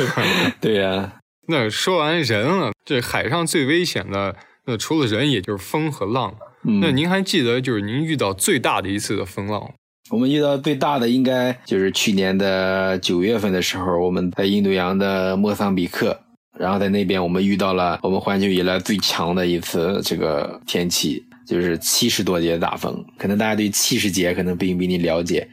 [0.62, 1.12] 对呀。
[1.48, 6.32] 那说完人了，这海上最危险的，那除了人，也就是风和浪。
[6.80, 9.74] 那您还记得就是您遇到最大的一次的风浪？
[10.10, 16.18] 我们遇到最大的应该就是去年的九月份的时候，我们在印度洋的莫桑比克，
[16.58, 23.04] 然后在那边我们遇到了我们环球以来最强的一次这个天气，就是七十多节大风。
[23.16, 25.48] 可能大家对七十节可能并不一定了解，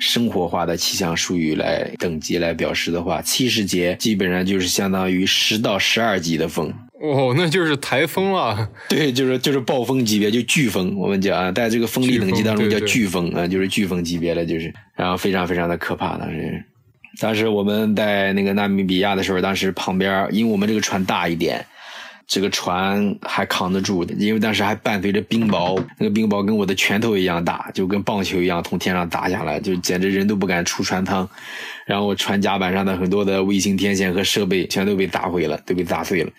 [0.00, 6.72] 生活化的气象术语来等级来表示的话，七十节基本上就是相当于十到十二级的风。
[7.00, 8.68] 哦，那就是台风啊。
[8.88, 10.94] 对，就是就是暴风级别，就飓风。
[10.96, 16.18] 我们讲啊，在这个风力等级当中叫飓风啊，就是飓风级别的，就是然后非常非常的可怕。
[16.18, 16.64] 当时，
[17.20, 21.64] 当时我们在那个纳米比亚的时候，当时旁边因为我们这个船大一点。
[22.30, 31.28] 这个船还扛得住，因为当时还伴随着冰雹，那个冰雹跟我的拳头一样大，就跟棒球一样从天上砸下来，就简直人都不敢出船舱。
[31.86, 36.30] 然后船甲板上的很多的卫星天线和设备全都被砸毁了，都被砸碎了。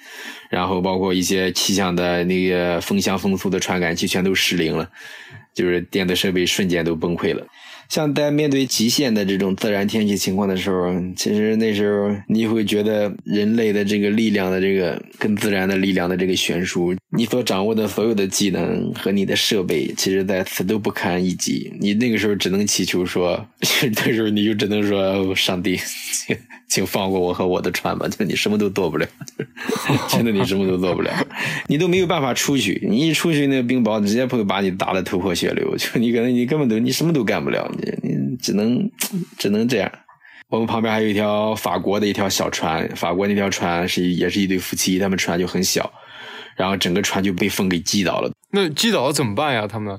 [0.49, 4.89] 然后包括一些气象的那个风向风速的传感器全都失灵了，
[5.53, 7.45] 就是电子设备瞬间都崩溃了。
[7.91, 21.69] 像在面对极限的这种自然天气情况的时候，其实那时候你会觉得人类的这个力量的这个跟自然的力量的这个悬殊，你所掌握的所有的技能和你的设备，其实在此都不堪一击。
[21.81, 25.77] 你那个时候只能祈求说，那时候你就只能说，上帝，
[26.25, 26.37] 请
[26.69, 29.05] 请放过我和我的船吧，就你什么都做不了，
[30.07, 31.11] 真的你什么都做不了，
[31.67, 37.69] 你都没有办法出去，你一出去那个冰雹直接会把你打得头破血流，就你可能你根本都你什么都干不了。
[38.03, 38.89] 你只能
[39.37, 39.91] 只能这样。
[40.49, 45.91] 我们旁边还有一条法国的一条小船，法国那条船是也是一对夫妻，他们船就很小，
[46.57, 48.31] 然后整个船就被风给击倒了。
[48.51, 49.65] 那击倒了怎么办呀？
[49.65, 49.97] 他们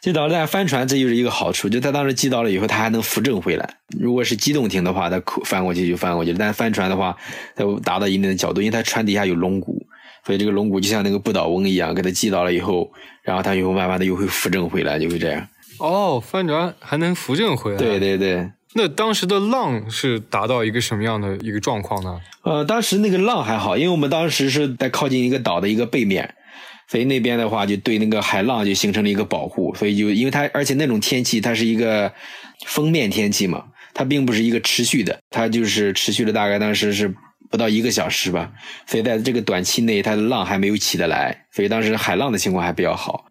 [0.00, 3.68] 击倒了但翻船，这就是一个好处，就他当时击倒了以后，他还能扶正回来。
[3.98, 7.16] 如果是机动艇的话，他翻过去就翻过去；但翻船的话，
[7.56, 9.84] 它达到一定的角度，因为它船底下有龙骨，
[10.24, 12.90] 所以这个龙骨就像那个不倒翁一样，给它击倒了以后，
[13.22, 15.46] 然后它以后慢慢的又会扶正回来，就会这样。
[15.80, 17.78] 哦，翻船还能扶正回来。
[17.78, 18.50] 对对对。
[18.74, 22.20] 那当时的浪是达到一个什么样的一个状况呢？
[22.44, 26.36] 呃，当时那个浪还好，因为我们当时是在靠近一个岛的一个背面，
[26.86, 32.12] 所以那边的话就对那个海浪就形成了一个保护，所以就因为它而且那种天气它是一个
[32.64, 37.12] 封面天气嘛，它并不是一个持续的，它就是持续了大概当时是
[37.50, 38.52] 不到一个小时吧，
[38.86, 43.24] 所以在这个短期内它的浪还没有起得来，所以当时海浪的情况还比较好。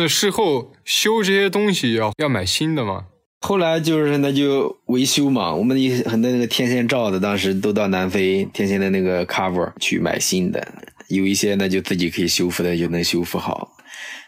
[0.00, 3.04] 那事后修这些东西要要买新的吗？
[3.42, 10.66] 后来就是那就维修嘛，我们一很多那个天线罩子，当时都到南非天线的那个 cover 去买新的，
[11.08, 13.76] 有一些呢就自己可以修复的就能修复好。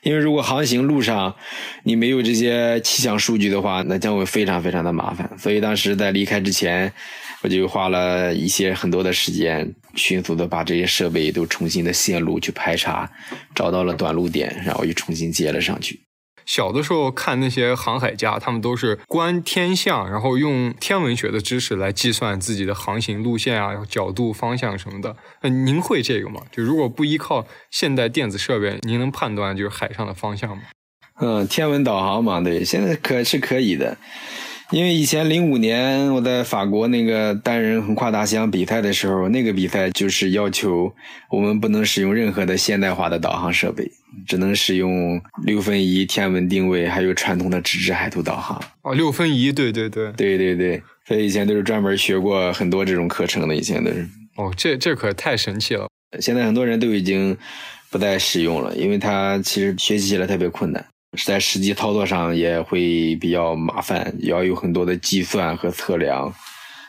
[0.03, 1.35] 因为如果航行路上
[1.85, 5.31] 你没有这些气象数据的话，那将会非常非常的麻烦。
[5.39, 6.93] 所以当时在离开之前，
[7.43, 13.11] 我就花了一些很多的时间，迅速的把这些设备都重新的线路去排查，
[13.55, 16.01] 找到了短路点，然后又重新接了上去。
[16.45, 25.17] 小的时候看那些航海家，他们都是观天象，然后用天文学的知识来计算自己的航行路线啊、角度、方向什么的。
[25.43, 26.41] 呃您会这个吗？
[26.51, 30.63] 就如果不依靠现代电子设备，您能判断就是海上的方向吗？
[31.21, 33.97] 嗯，天文导航嘛，对，现在可是可以的。
[34.71, 40.95] 因为以前零五年我在法国那个单人横跨大西洋比赛的时候，那个比赛就是要求
[41.31, 43.91] 我们不能使用任何的现代化的导航设备，
[44.27, 48.63] 只能使用六分仪天文定位，还有传统的纸质海图导航。
[48.83, 54.09] 哦，六分仪，对对对，对对对，所以以前都是专门学过很多这种课程的，以前都是。
[54.37, 55.87] 哦，这这可太神奇了。
[56.19, 57.37] 现在很多人都已经
[57.91, 60.83] 不再使用了，因为它其实学习起来特别困难。
[61.27, 66.33] 在实际操作上也会比较麻烦，要有很多的计算和测量，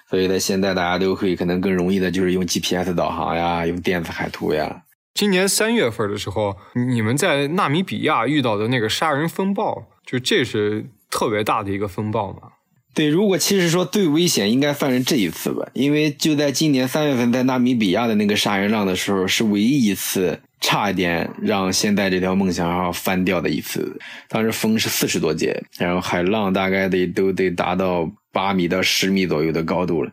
[0.09, 4.83] 所以在现在大家都会可能更容易的就是用 GPS 导航呀，用电子海图呀。
[5.13, 6.55] 今年三月份的时候，
[6.91, 12.53] 你们在纳米比亚遇到的那个杀人风暴，就这是特别大的一个风暴嘛？
[12.95, 20.39] 对，如果其实说最危险，应该算是这一次吧，因为就在今年三月份在纳米比亚的那个杀人浪的时候，是唯一一次。
[20.63, 23.99] 差一点让现在这条梦想号翻掉的一次，
[24.30, 30.12] 当时风是四十多节，然后海浪大概得都得达到八米到十米左右的高度了，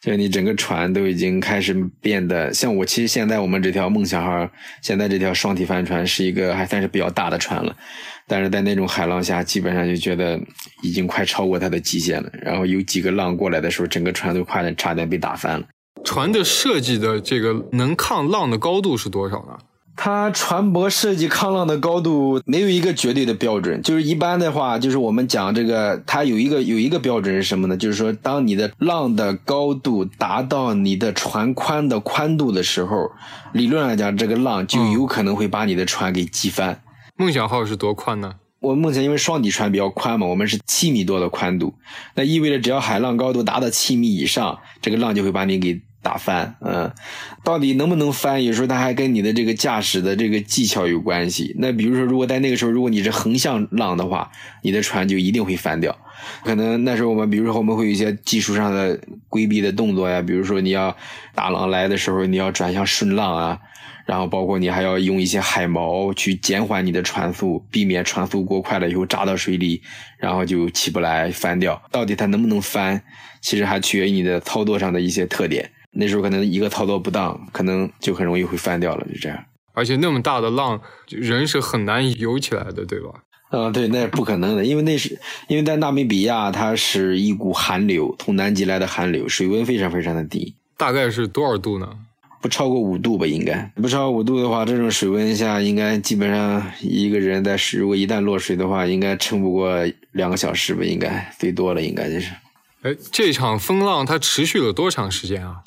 [0.00, 2.86] 就是你整个船都已经开始变得像我。
[2.86, 4.48] 其实现在我们这条梦想号，
[4.80, 7.76] 现在这条双体帆船是一个还算是比较大的船了，
[8.26, 10.40] 但是在那种海浪下，基本上就觉得
[10.82, 12.30] 已经快超过它的极限了。
[12.40, 15.66] 然后有几个浪过来的时候，整个船都快点差点被打翻了。
[16.02, 19.58] 船的设计的这个能抗浪的高度是多少呢？
[19.94, 27.76] 它船舶设计抗浪的高度没有一个绝对的标准，就是一般的话，就是我们讲这个，它有一个有一个标准是什么呢？
[27.76, 33.10] 就是说，当你的浪的高度达到你的船宽的宽度的时候，
[33.52, 36.82] 理论上讲，这个浪就有可能会把你的船给击翻。
[37.16, 38.36] 梦想号是多宽呢？
[38.60, 41.74] 我梦想因为双底船比较宽嘛，我们是七米多的宽度，
[42.14, 45.80] 那意味着只要海浪高度达到七米以上，这个浪就会把你给。
[46.02, 46.92] 打翻，嗯，
[47.44, 48.42] 到底能不能翻？
[48.44, 51.54] 有时候它还跟你的这个驾驶的这个技巧有关系。
[51.58, 54.30] 那比如说，如果在那个时候，如果你是横向浪的话，
[54.62, 55.96] 你的船就一定会翻掉。
[56.44, 60.96] 可能那时候我们，比如说我们会有一些技术上的规避的动作呀，比如说你要
[61.34, 63.58] 大浪来的时候，你要转向顺浪啊。
[64.04, 69.80] 然后包括你还要用一些海锚去减缓你的船速，避免船速过快了以后扎到水里，
[70.18, 71.80] 然后就起不来翻掉。
[71.92, 73.00] 到底它能不能翻，
[73.40, 75.70] 其实还取决于你的操作上的一些特点。
[75.92, 79.38] 那时候可能一个操作不当，可能就很容易会翻掉了，就这样。
[79.74, 83.10] 而且那么大的浪，人是很难游起来的，对吧？
[83.50, 91.88] 嗯，对，那是不可能的，因为那是因为在纳米比亚，它是一股寒流，从南极来的寒流，水温非常非常的低，大概是多少度呢？
[92.40, 99.76] 不超过五度吧，应该不超过五度的话，这种水温下，应该基本上一个人在如果一旦落水的话，应该撑不过
[100.12, 102.32] 两个小时吧，应该最多了，应该就是。
[102.82, 105.58] 哎，这场风浪它持续了多长时间啊？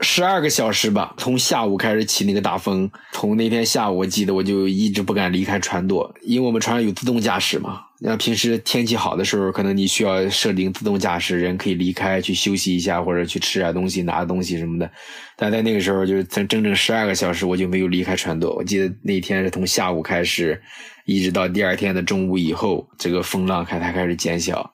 [0.00, 7.82] 十二个小时吧，从下午开始起那个大风，从那天下午我记得我就一直不敢离开船舵，因为我们船上有自动驾驶嘛。
[8.00, 14.88] 那平时天气好的时候，可能你需要设定自动驾驶，人可以离开去休息一下，或者去吃点东西、拿东西什么的。
[15.36, 18.54] 但在那个时候，就是整整十二个小时，我就没有离开船舵。
[18.54, 20.62] 我记得那天是从下午开始，
[21.06, 24.70] 一直到第二天的中午以后，这个风浪才开始减小，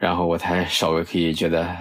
[0.00, 1.72] 然后我才稍微可以觉得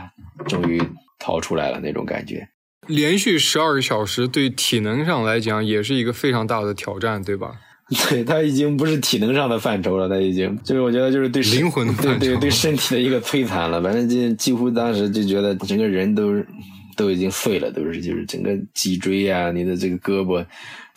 [0.47, 0.79] 终于
[1.17, 2.47] 逃出来了那种感觉。
[2.87, 7.55] 连续十二个小时，对体能上来讲也是一个非常大的挑战，对吧？
[8.09, 13.81] 对他已经不是体能上的范畴了，他已经就是我觉得就是对灵魂的对对对身体的一个摧残了。
[13.81, 16.33] 反正就几乎当时就觉得整个人都
[16.95, 20.43] 都已经碎了，都是就是整个脊椎啊，你的这个胳膊，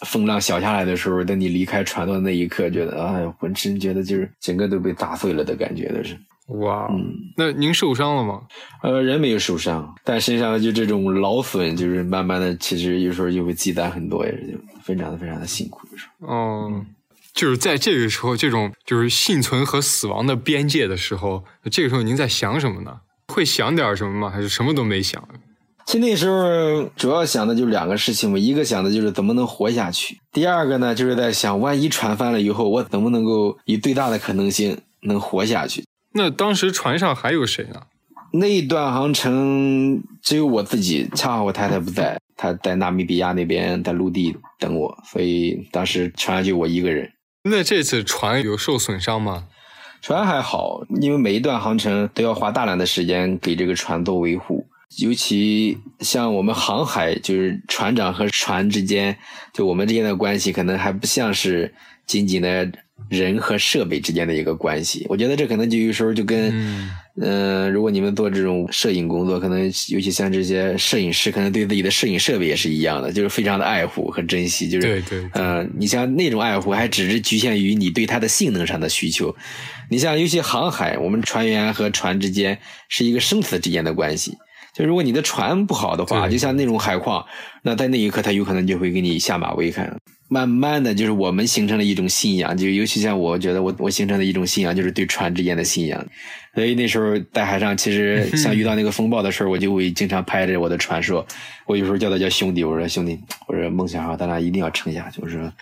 [0.07, 6.17] 风浪小下来的时候，等你离开船的那一刻，觉得哎呀，浑身觉得就是整个都被打碎了的感觉，都是。
[6.47, 6.89] 哇，
[7.37, 8.41] 那您受伤了吗？
[8.83, 15.81] 呃，人没有受伤，但身上就这种劳损，就是慢慢的，其实有时候就会积攒很多，也是就非常的非常的辛苦。
[16.21, 16.85] 哦，
[17.35, 23.01] 就是在这个时候，这种就是幸存和死亡的边界的时候，这个时候您在想什么呢？
[23.27, 24.31] 会想点什么吗？
[24.31, 25.21] 还是什么都没想？
[25.85, 35.85] 其实那时候主要想的就两个事情嘛，一个想的就是怎么能活下去，第二个呢，就是在想万一船翻了以后，我能不能够以最大的可能性能活下去。
[36.17, 37.83] 那当时船上还有谁呢？
[38.33, 47.11] 那一段航程只有我自己，恰好我太太不在，她在纳米比亚那边在陆地等我，所以当时船上就我一个人。
[47.45, 49.45] 那这次船有受损伤吗？
[50.01, 54.67] 船还好，因为每一段航程都要花大量的时间给这个船做维护，
[54.99, 59.17] 尤其像我们航海，就是船长和船之间，
[59.53, 61.75] 就我们之间的关系，可能还不像是
[62.07, 62.71] 仅仅的。
[63.09, 66.53] 人和设备之间的一个关系，我觉得这可能就有时候就跟，
[67.21, 74.69] 嗯，如果你们做这种摄影工作，可能尤其像这些摄影师，可能对自己的摄影设备也是一样的，就是非常的爱护和珍惜。
[74.69, 79.35] 就是，对对，嗯，你像那种爱护，还只是局限于你对它的性能上的需求。
[79.89, 84.37] 你像尤其航海，我们船员和船之间是一个生死之间的关系。
[84.75, 87.25] 就如果你的船不好的话，就像那种海况，
[87.63, 89.97] 那在那一刻，他有可能就会给你下马威看。
[90.29, 96.05] 慢慢的就是我们形成了一种信仰，就尤其像我觉得我我形成的一种信仰，就是对船之间的信仰。
[96.55, 101.25] 所以那时候在海上，其实像遇到那个风暴的时候，我就会经常拍着我的船说，
[101.67, 105.53] 我有时候叫他叫兄弟，我说兄弟，我说梦想啊，咱俩一定要撑下去，我说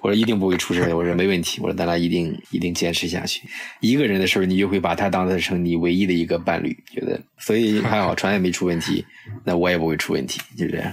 [0.00, 3.42] 我说一定不会出事的我说没问题，我说咱俩一定一定坚持下去。
[3.80, 9.04] 一个人的时候，你就会把他当成你唯一的一个伴侣，觉得所以还好，船也没出问题，
[9.44, 10.92] 那我也不会出问题，就这样。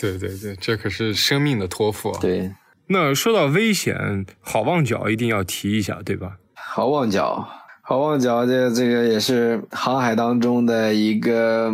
[0.00, 2.18] 对对对，这可是生命的托付啊。
[2.20, 2.50] 对，
[2.86, 6.38] 那说到危险，好望角一定要提一下，对吧？
[6.54, 7.46] 好望角，
[7.82, 11.70] 好望角，这这个也是航海当中的一个，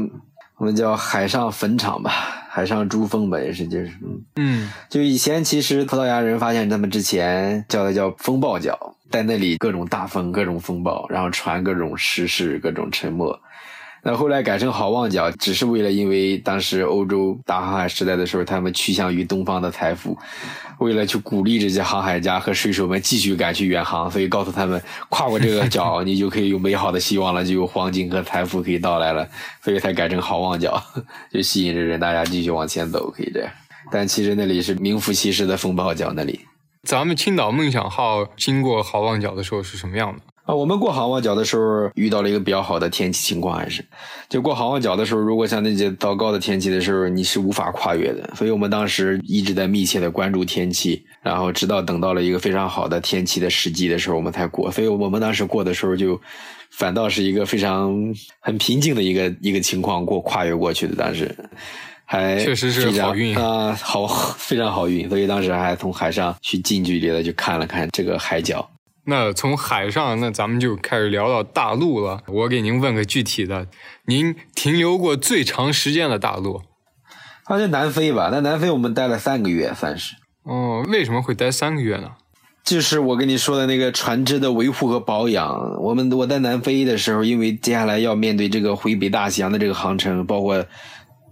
[0.56, 2.10] 我们叫海上坟场吧，
[2.48, 3.92] 海上珠峰吧，也是就是，
[4.36, 13.38] 嗯，就以前其实葡萄牙人发现他们之前叫它叫风暴角，在那里各种大风，各种风暴，然后船各种失事，各种沉没。
[14.08, 20.16] 那后来改成好望角，只是为了因为当时欧洲大航海时代的时候，他们趋向于东方的财富，
[20.78, 29.28] 为了去鼓励这些航海家和水手们继续赶去远航，所以告诉他们跨过这个角， 你就可以有美好的希望了，就有黄金和财富可以到来了，
[29.60, 30.80] 所以才改成好望角，
[31.32, 33.50] 就吸引着人大家继续往前走，可以这样。
[33.90, 36.38] 但其实那里是名副其实的风暴角，那里。
[36.84, 40.20] 咱们青岛梦想号经过好望角的时候是什么样的？
[40.46, 43.84] 啊，我们过好望角的时候遇到了一个比较好的天气情况，还是
[44.28, 48.30] 就过好望角的时候，如果像那些糟糕的天气的时候，你是无法跨越的。
[48.36, 54.70] 所以我们当时一直在密切的关注天气，然后直到等到了一个非常好的天气的时机的时候，我们才过。
[54.70, 56.20] 所以我们当时过的时候，就
[56.70, 57.92] 反倒是一个非常
[58.38, 60.94] 很平静的一个一个情况过跨越过去的。
[60.94, 61.34] 当时
[62.04, 64.06] 还确实是好运啊，好
[64.38, 65.08] 非常好运。
[65.08, 68.64] 所以当时还从海上去近距离的去看了看这个海角。
[69.08, 72.22] 那从海上，那咱们就开始聊到大陆了。
[72.26, 73.68] 我给您问个具体的，
[74.06, 76.62] 您停留过最长时间的大陆？
[77.44, 78.30] 好像南非吧？
[78.30, 80.16] 在南非我们待了三个月，算是。
[80.42, 82.10] 哦，为什么会待三个月呢？
[82.64, 85.80] 就是我跟你说的那个船只的维护和保养。
[85.80, 90.66] 我们我在南非的时候，因为接下来要面对这个回北大西洋的这个航程，包括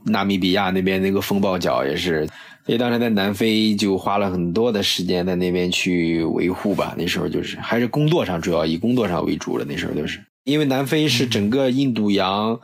[0.04, 2.28] 纳米比亚那边那个风暴角也是。
[2.66, 6.94] 所以当时在南非就花了很多的时间在那边去维护吧。
[6.96, 9.64] 那时候就是还是工作上主要以工作上为主了。
[9.64, 12.58] 那时候就是因为南非是整个印度洋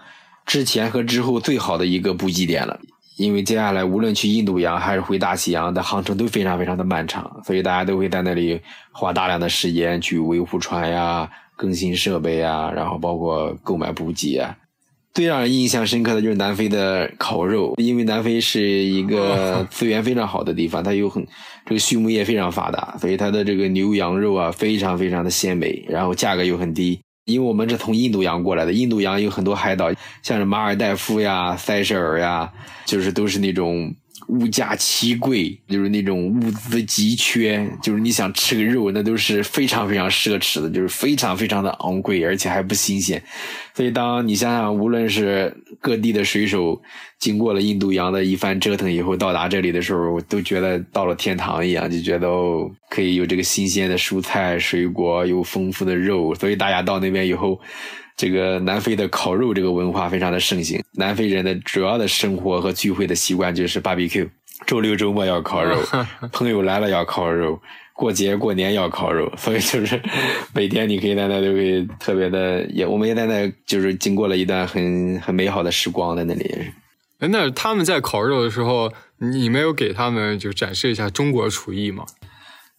[0.46, 2.80] 之前和之后最好的一个补给点了。
[3.16, 8.58] 因为接下来无论去印度洋还是回大西洋的航程都非常非常的漫长，所以大家都会在那里
[8.92, 14.56] 花大量的时间去维护船呀、更新设备呀，然后包括购买补给啊。
[15.12, 21.26] 最让人印象深刻的就是南非的烤肉，因为南非是一个 资源非常好的地方，它有很
[21.66, 27.00] 这个畜牧业非常发达，所以它的这个牛羊肉啊非常非常的鲜美，然后价格又很低。
[27.26, 29.92] 因为我们是从印度洋过来的，印度洋有很多海岛，
[30.22, 32.50] 像是马尔代夫呀、塞舌尔呀，
[32.86, 33.94] 就是都是那种。
[34.28, 43.22] 物价奇贵，就是那种物资急缺，就是你想吃个肉，那都是非常非常奢侈的，就是非常非常的昂贵，而且还不新鲜。
[43.74, 46.80] 所以，当你想想，无论是各地的水手
[47.18, 56.34] 经过了印度洋的一番折腾以后，到达这里的时候，都觉得到了天堂一样，就觉得哦，可以有这个新鲜的蔬菜、水果，有丰富的肉。
[56.34, 57.60] 所以，大家到那边以后。
[58.20, 60.78] 这个南非的烤肉这个文化非常的盛行。
[60.92, 64.28] 南非人的主要的生活和聚会的习惯就是 barbecue，
[64.66, 65.78] 周六周末要烤肉，
[66.30, 67.58] 朋友来了要烤肉，
[67.94, 69.98] 过节过年要烤肉，所以就是
[70.52, 76.44] 每天你可以在那都会特别的，也我们也在那就是经过了一段很很美好的时光在那里。
[77.20, 82.04] 哎，那他们在烤肉的时候，你没有给他们就展示一下中国厨艺吗？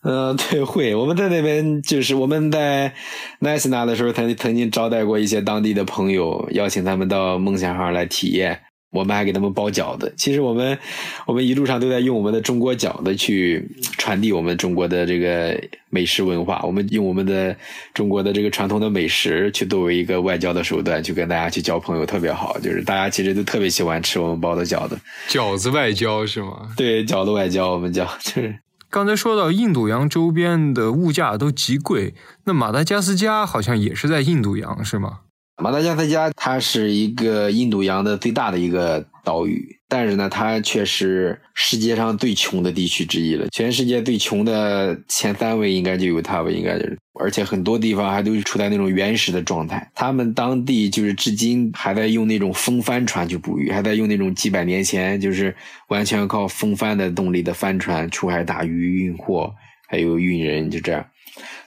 [0.03, 0.95] 嗯，对，会。
[0.95, 2.93] 我们在那边就是我们在
[3.39, 8.59] 奈斯纳的时候，曾曾经招待过一些当地的朋友，邀请他们到梦想号来体验。
[8.91, 10.13] 我们还给他们包饺子。
[10.17, 10.77] 其实我们
[11.25, 13.65] 我们一路上都在用我们的中国饺子去
[13.97, 15.57] 传递我们中国的这个
[15.89, 16.61] 美食文化。
[16.65, 17.55] 我们用我们的
[17.93, 22.59] 中国的这个传统的美食去作为一个外交的手段，去跟大家去交朋友，特别好。
[22.59, 24.99] 就是大家其实都特别喜欢吃我们包的饺子。
[25.29, 26.67] 饺子外交是吗？
[26.75, 28.53] 对，饺子外交，我们叫就是。
[28.91, 32.13] 刚才说到印度洋周边的物价都极贵，
[32.43, 35.19] 那马达加斯加好像也是在印度洋，是吗？
[35.63, 43.47] 马达加斯加它是一个印度洋的最大的一个岛屿，但是呢，它却是世界上最穷的地区之一了。
[43.51, 46.97] 全世界最穷的前三位应该就有它吧，应该就是。
[47.19, 49.91] 而且很多地方还都是处在那种原始的状态。
[49.93, 55.55] 他们当地就是至今还在用那种风帆船去捕鱼，还在用那种几百年前就是
[55.89, 59.53] 完全靠风帆的动力的帆船出海打鱼、运货，
[59.87, 61.05] 还有运人，就这样。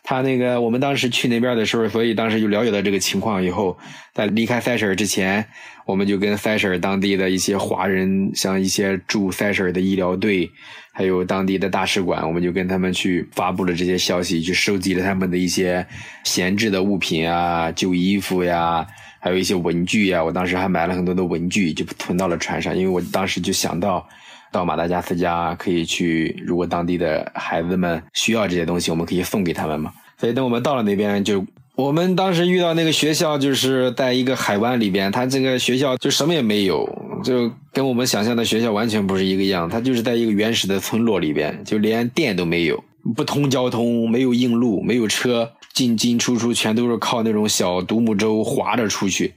[0.07, 3.79] 他那个，我们当时去那边的时候，所以当时就了解到这个情况以后，
[4.13, 5.47] 在离开塞舌尔之前，
[5.87, 10.51] 我们就跟塞舌尔当地的一些华人，像一些驻塞舌尔的医疗队，
[10.93, 15.87] 还有当地的大使馆，我们就跟他们去发布了这些消息，去收集了他们的一些
[16.25, 18.87] 闲置的物品啊，旧衣服呀，
[19.21, 20.23] 还有一些文具呀。
[20.23, 24.07] 我当时还买了很多的文具，就囤到了船上，因为我当时就想到。
[24.55, 29.93] 到马达加斯加可以去，如果当地的孩子们需要这些东西，我们可以送给他们嘛。
[30.17, 31.45] 所以等我们到了那边，就
[31.75, 36.89] 我们当时遇到那个学校，就是在一个海湾里边，它这个学校就什么也没有，
[37.25, 39.69] 就跟我们想象的学校完全不是一个样。
[39.69, 42.85] 它就是在一个原始的村落里边，就连电都没有，
[43.17, 49.35] 不通交通，没有硬路，没有车，进进出出全都是靠那种小独木舟划着出去。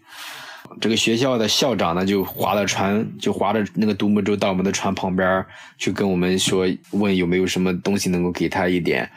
[0.80, 5.46] 这个学校的校长呢，就划着船，就划着那个独木舟到我们的船旁边
[5.78, 9.10] 去跟我们说，问有没有什么东西能够给他一点。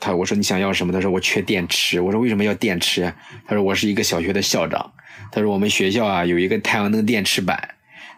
[0.00, 0.92] 他我说你想要什么？
[0.92, 2.00] 他说我缺电池。
[2.00, 3.12] 我说为什么要电池？
[3.46, 4.92] 他说我是一个小学的校长。
[5.30, 7.68] 他说我们学校啊有一个太阳能电池板，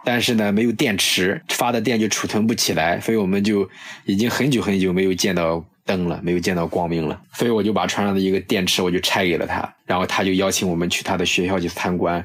[0.05, 3.69] 但是呢没有电池，发的电就储存不起来，所以我们就
[4.05, 7.21] 已经很久很久没有见到灯了，没有见到光明了。
[7.35, 12.25] 所以我就把船上的一个电池我就拆给了他，然后他就邀请我们去他的学校去参观。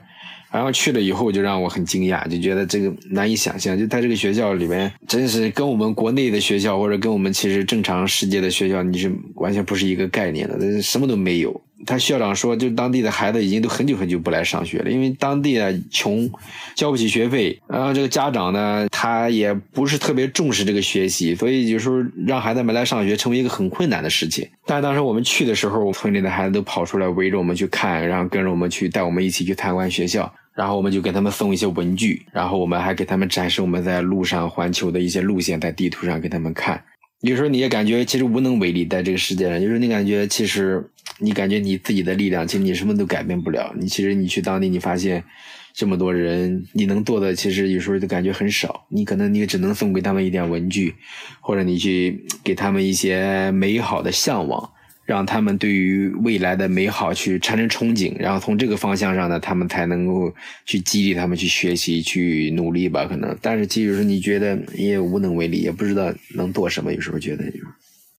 [0.52, 11.62] 然后去了以后就让我很惊讶，就觉得这个难以想象，就他这个学校里面真是跟我们国内的学校或者跟我们其实正常世界的学校你是完全不是一个概念的，什么都没有。
[11.86, 16.30] 他校长说，就当地的孩子已经都很久很久不来上学了，因为当地啊穷，
[16.76, 17.60] 交不起学费。
[17.68, 24.48] 然后这个家长呢，他也不是特别重视这个学习，所以有时候让孩子们来上学成为一个很困难的事情。
[24.66, 30.32] 但当时我们去的时候，村里的孩子都跑出来围着我们去看，然后跟着我们去带我们一起去参观学校。
[30.56, 36.84] 然后我们就给他们送一些文具，然后我们还给他们展示我们在路上环球的一些路线，在地图上给他们看。
[37.22, 40.86] 有时候你也感觉其实无能为力，在这个世界上，有时候你感觉其实
[41.20, 43.74] 你感觉你自己的力量，其实你什么都改变不了。
[43.80, 45.24] 你其实你去当地，你发现
[45.74, 48.86] 这么多人，你能做的其实有时候就感觉很少。
[48.90, 50.96] 你可能你只能送给他们一点文具，
[51.42, 54.72] 或者你去给他们一些美好的向往。
[55.06, 60.32] 让他们对于未来的美好去产生憧憬，然后从这个方向上呢，他们才能够
[60.68, 63.08] 去激励他们去学习、去努力吧。
[63.08, 66.94] 可能，但是其实你觉得也无能为力，也不知道能做什么。
[66.94, 67.44] 有时候觉得，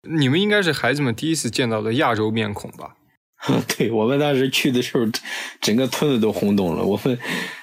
[0.08, 2.96] 你们应该是孩子们第一次见到的亚洲面孔吧？
[3.76, 5.04] 对我们当时去的时候，
[5.60, 6.84] 整个村子都轰动了。
[6.84, 7.18] 我们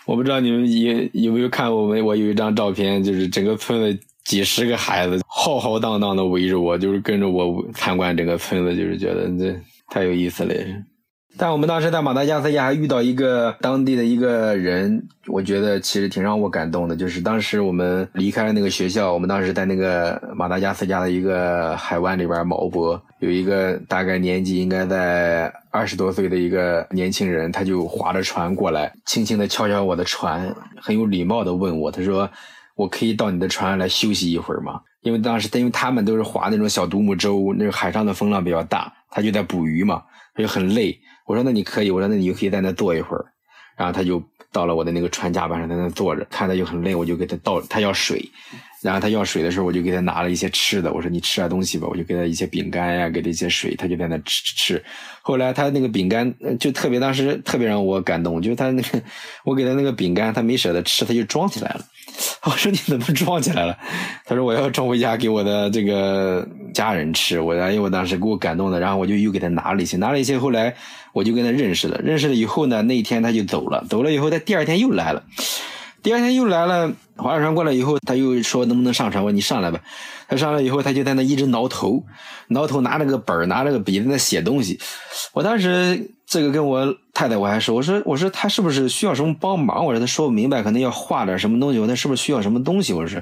[0.05, 3.99] 我不知道你们有有没有看我们，我有一张照片，就是整个村子。
[4.27, 9.57] 几十个孩子浩浩荡荡的围着我，就是跟着我参观整个村子，就是觉得这
[9.87, 10.53] 太有意思了。
[11.37, 16.95] 但我们当时在马达加斯加还遇到一个当地的一个人，我觉得其实挺让我感动的。
[16.95, 32.29] 就是当时我们离开了那个学校，我们当时在那个马达加斯加的一个海湾里边锚泊，有一个大概年纪应该在二十多岁的一个年轻人，他就划着船过来，轻轻的敲敲我的船，很有礼貌的问我，他说。
[32.77, 34.79] 我可以到你的船来休息一会儿吗？
[35.01, 40.03] 因为当时，因为他们都是划那种小独木舟，那个海上的风浪比较大，他就在捕鱼嘛，
[40.35, 40.95] 他就很累。
[41.25, 43.25] 我说那你可以，我说那你就可以在那坐一会儿。
[43.75, 48.23] 然后他就到了我的那个船甲板上，在那坐着，看他就很累，我就给他倒，他要水。
[48.83, 50.93] 然后他要水的时候，我就给他拿了一些吃的。
[50.93, 54.85] 我说你吃点东西吧，我就给他一些饼干呀，给他一些水，他就在那吃吃吃。
[55.23, 59.01] 后来他那个饼干就特别，当时特别让我感动，就是他那个
[59.43, 61.81] 我给他那个饼干，他没舍得吃，他就装起来了。
[62.43, 63.77] 我说你怎么装起来了？
[64.25, 67.39] 他说我要装回家给我的这个家人吃。
[67.39, 70.37] 我哎呦，我当时给我感动的，然后我就又给他拿了一些，拿了一些。
[70.37, 70.73] 后来
[71.13, 75.23] 我就跟他认识了，认识了以后呢，那一天他就走了，走了以后他第二天又来了。
[76.07, 79.21] 第二天又来了，划船过来以后，他又说能不能上船？
[79.21, 79.81] 我说你上来吧。
[80.29, 82.01] 他上来以后，他就在那一直挠头，
[82.47, 84.79] 挠头，拿着个本，拿着个笔在那写东西。
[85.33, 89.85] 我当时这个跟我太太我还说，我说我说他是不是需要什么帮忙？
[89.85, 91.79] 我说他说不明白，可能要画点什么东西。
[91.79, 92.93] 我说是不是需要什么东西？
[92.93, 93.21] 我说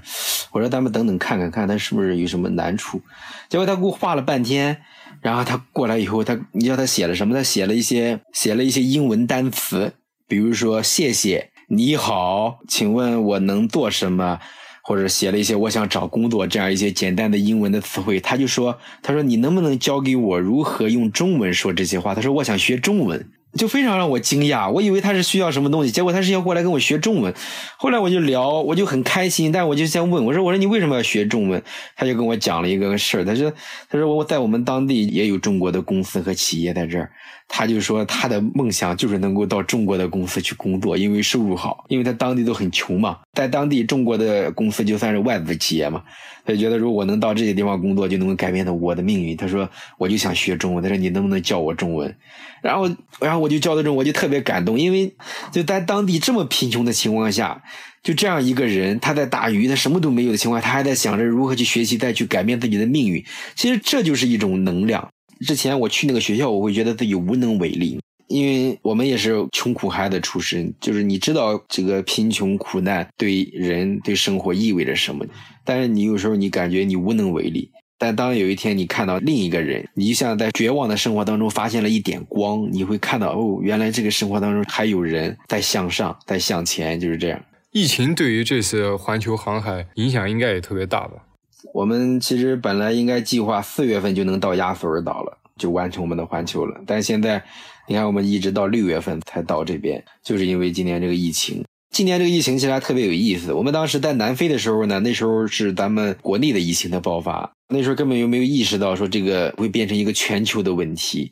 [0.51, 3.01] 我说咱们等等看看看他是不是有什么难处。
[3.49, 4.79] 结果他给我画了半天，
[5.21, 7.33] 然后他过来以后，他你知道他写了什么？
[7.33, 9.93] 他写了一些写了一些英文单词，
[10.27, 11.49] 比如说谢谢。
[11.68, 14.39] 你好，请问我能做什么？
[14.84, 27.34] 或者写了一些我想找工作这样一些简单的英文的词汇，他就说：“他说你能不能教给我如何用中文说这些话？”他说：“我想学中文。”就非常让我惊讶，我以为他是需要什么东西，结果他是要过来跟我学中文。
[27.78, 31.63] 后来我就聊，我就很开心，但我就先问我说：“我说你为什么要学中文？”
[31.95, 33.51] 他就跟我讲了一个事儿，他说
[33.89, 37.09] ：“他说我在我们当地也有中国的公司和企业在这儿。”
[37.47, 46.03] 他就说他的梦想就是能够到中国的公司去工作，因为收入好，因为他当地都很穷嘛，在当地中国的公司就算是外资企业嘛。
[46.47, 49.35] 他就觉得如果能到这些地方工作，就能够改变的我的命运。
[49.35, 49.67] 他说
[49.97, 52.15] 我就想学中文，他说你能不能教我中文？
[52.61, 52.87] 然后，
[53.19, 55.15] 然后我就教的中，我就特别感动，因为
[55.51, 57.63] 就在当地这么贫穷的情况下，
[58.03, 63.23] 就这样一个人，他在打鱼，他什么都没有的情况下，他还在想着如何去学习，再去改变自己的命运。
[63.55, 65.09] 其实这就是一种能量。
[65.45, 75.25] 之前我去那个学校，我会觉得自己无能为力，因为我们也是穷苦孩子出身，就是你知道这个贫穷苦难对人对生活意味着什么。
[75.63, 87.39] 但是你有时候你感觉你无能为力，但当有一天你看到另一个人，你就像在绝望的生活当中发现了一点光，你会看到哦，原来这个生活当中还有人在向上，在向前，就是这样。
[87.71, 91.24] 疫情对于这次环球航海影响应该也特别大吧？
[91.74, 97.43] 我们其实本来应该计划四月份就能到亚索尔岛了，就完成我们的环球了，但现在
[97.88, 101.63] 你看我们一直到六月份才到这边，就是因为今年这个疫情。
[101.91, 103.53] 今年这个疫情其实还特别有意思。
[103.53, 111.32] 我们当时在南非的时候呢，那时候是咱们国内的疫情的爆发，那时候根本就没有意识到说这个会变成一个全球的问题，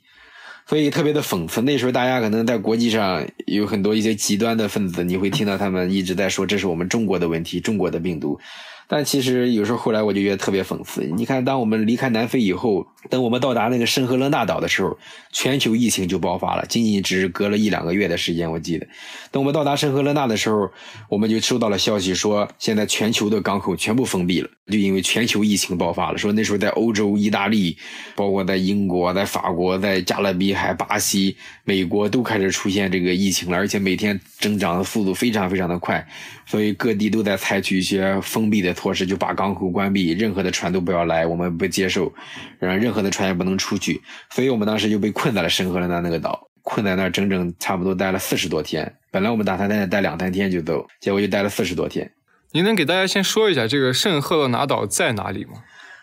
[0.66, 1.62] 所以特别的讽刺。
[1.64, 8.40] 那时候大家可能在国际上有很多一些极端的分子，你会听到他们一直在说这是我们中国的问题，中国的病毒。
[8.88, 11.02] 但其实有时候后来我就觉得特别讽刺。
[11.16, 14.98] 你看，当我们离开南非以后，等我们到达那个圣赫勒纳岛的时候，
[15.32, 18.52] 全球疫情就爆发了，仅仅只是隔了一两个月的时间。
[18.52, 18.86] 我记得，
[19.32, 20.70] 等我们到达圣赫勒纳的时候，
[21.10, 26.18] 我们就收到了消息说，现在全球的港口全部封闭了，就因为全球疫情爆发了。
[26.18, 27.78] 说那时候在欧洲、意大利，
[28.16, 36.06] 包括在英国、在法国、在加勒比海、巴西、美国都开始出现这个疫情了，而且每天增长的速度非常非常的快，
[36.46, 38.73] 所以各地都在采取一些封闭的。
[38.74, 42.12] 措施就把港口关闭，任何的船都不要来，我们不接受，
[42.60, 44.02] 然后任何的船也不能出去，
[44.32, 48.96] 所以我们当时就被困在了圣赫勒纳那个岛，困在那儿整整差不多待了四十多天。
[49.12, 52.12] 本来我们打算在那待两三天就走，结果就待了四十多天。
[52.52, 55.54] 您能给大家先说一下这个圣赫勒拿岛在哪里吗？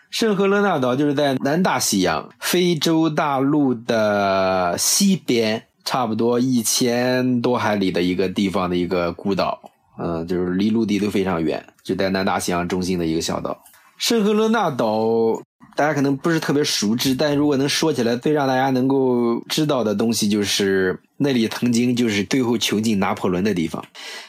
[0.09, 9.61] 圣赫勒纳岛就是在南大西洋，非洲大陆的西边，差不多一千多海里的一个地方的一个孤岛。
[9.97, 13.61] 嗯，就是离陆地都非常远，就在南大西洋中心的一个小岛。
[13.97, 15.41] 圣赫勒纳岛，
[15.75, 23.85] 大家可能不是特别熟知，但如果能说起来，最让大家能够知道的东西，就是那里曾经就是最后囚禁拿破仑的地方。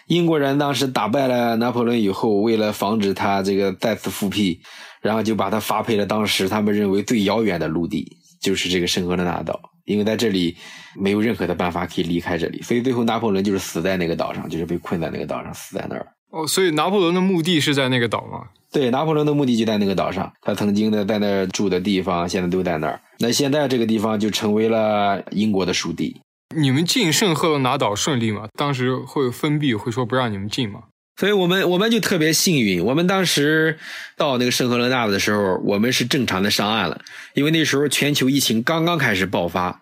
[0.09, 4.61] 英国人当时打败了拿破仑以后，为了防止他这个再次复辟，
[5.01, 9.59] 然后就把他发配了当时他们认为最遥远的陆地，就是这个圣赫勒纳岛。
[9.85, 10.57] 因为在这里
[10.95, 16.07] 没有任何的办法可以离开这里，所以最后拿破仑就是死在那个岛上，就是被困在那个岛上，死在那儿。
[16.33, 18.49] 哦，所以拿破仑的墓地是在那个岛吗？
[18.73, 22.99] 对，拿破仑的墓地就在那个岛上，他曾经的在那儿住的地方现在都在那儿。
[23.19, 26.21] 那现在这个地方就成为了英国的属地。
[26.57, 28.49] 你们进圣赫勒拿岛顺利吗？
[28.59, 30.85] 当时会封闭，会说不让你们进吗？
[31.21, 33.79] 所以我们我们就特别幸运，我们当时
[34.17, 36.99] 到那个圣赫勒纳的时候，我们是正常的上岸了，
[37.35, 39.82] 因为那时候全球疫情刚刚开始爆发，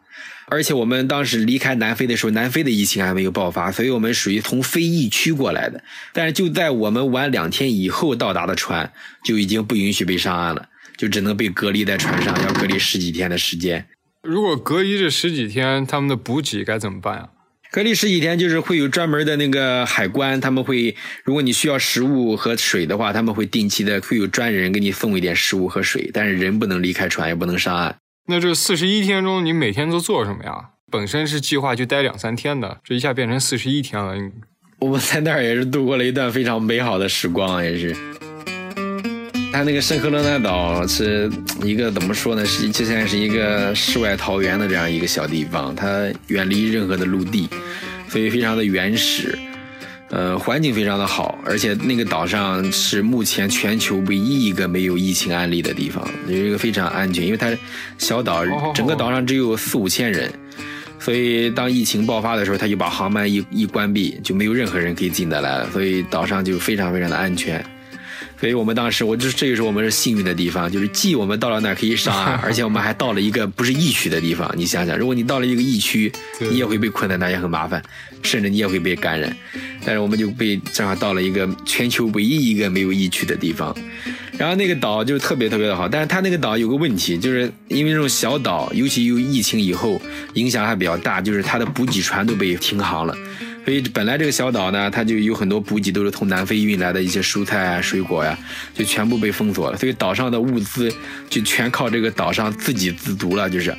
[0.51, 5.83] 而且我们当时离开南非的时候，南非的疫情还没有爆发，所以我们属于从非疫区过来的。
[6.13, 8.93] 但是就在我们晚两天以后到达的船，
[9.25, 13.87] 就已经不允许被上岸了，就只能被隔离在船上，要隔离十几天的时间。
[14.23, 17.29] 如果隔离这十几天，他们的补给该怎么办呀？
[17.73, 27.97] 隔离十几天就是会有专门的那个海关，他们会，如果你需要食物和水的话，他们会定期的会有专人给你送一点食物和水，但是人不能离开船，也不能上岸。
[28.31, 30.71] 那这四十一天中，你每天都做什么呀？
[30.89, 34.15] 本身是计划就待两三天的，这一下变成四十一天了。
[34.79, 37.93] 我们在那儿也是度过了一段非常美好的时光，也是。
[39.53, 41.29] 它那个圣赫勒拿岛是
[41.65, 42.47] 一个怎么说呢？
[42.47, 47.49] 是就像是一个世外桃源的这样一个小地方，它远离任何的陆地，
[48.09, 49.37] 所以非常的原始，
[50.11, 57.57] 呃，环境非常的好，而且那个岛上是目前全球唯一一个没有疫情案例的地方，有一个非常安全，因为它
[57.97, 58.45] 小岛，
[58.75, 60.29] 整个岛上只有四五千人，
[60.99, 67.65] 所以当疫情爆发的时候，他就把航班一一关闭，就没有任何人可以进得来了，所以岛上就非常非常的安全。
[68.41, 74.51] 所以我们当时，我就这个是我们是幸运的地方，就是既我们到了那儿可以上岸， 而且我们还到了一个不是疫区的地方。
[74.57, 77.83] 你想想，如果你到了一个疫区，你也会被困在那，也很麻烦，
[78.23, 79.37] 甚至你也会被感染。
[79.85, 83.77] 但是我们就被正好到了一个全球唯一一个没有疫区的地方，
[84.39, 85.87] 然后那个岛就特别特别的好。
[85.87, 90.01] 但是它那个岛有个问题，就是因为这种小岛，尤其有疫情以后，
[90.33, 93.15] 影响还比较大，就是它的补给船都被停航了。
[93.65, 98.37] 所以本来这个小岛呢，它就有很多补给都是从南非运来的一些蔬菜啊、水果呀，
[98.75, 99.77] 就全部被封锁了。
[99.77, 100.93] 所以岛上的物资
[101.29, 103.77] 就全靠这个岛上自给自足了，就是。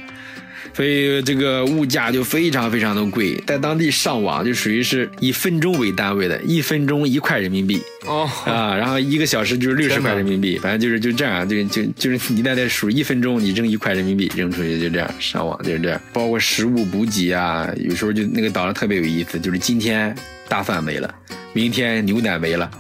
[0.74, 20.16] 所以这个物价就非常非常的贵，在当地上网就属于是以分钟为单位的，一分钟一块人民币哦啊，然后一个小时就是六十块人民币，反正就是就这样，就就就是你在那数一分钟，你扔一块人民币扔出去，就这样上网就是这样，包括食物补给啊，有时候就那个岛上特别有意思，就是今天
[20.48, 21.14] 大蒜没了，
[21.54, 22.72] 明天牛奶没了。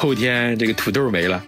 [0.00, 1.44] 后天这个土豆没了，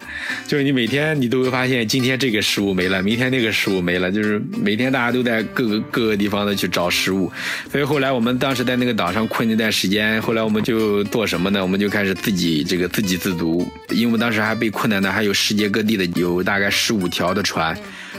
[0.47, 7.33] 就是你每天你都会发现，今天这个食物没了，明天那个食物没了，就是每天大家都在各个各个地方的去找食物。
[7.71, 11.63] 所以后来我们当时在那个岛上困那段时间，后来我们就做什么呢？
[11.63, 17.75] 我们就开始自己这个自给自足，因为当时还被困难的，还有世界各地的有大概十五条的船。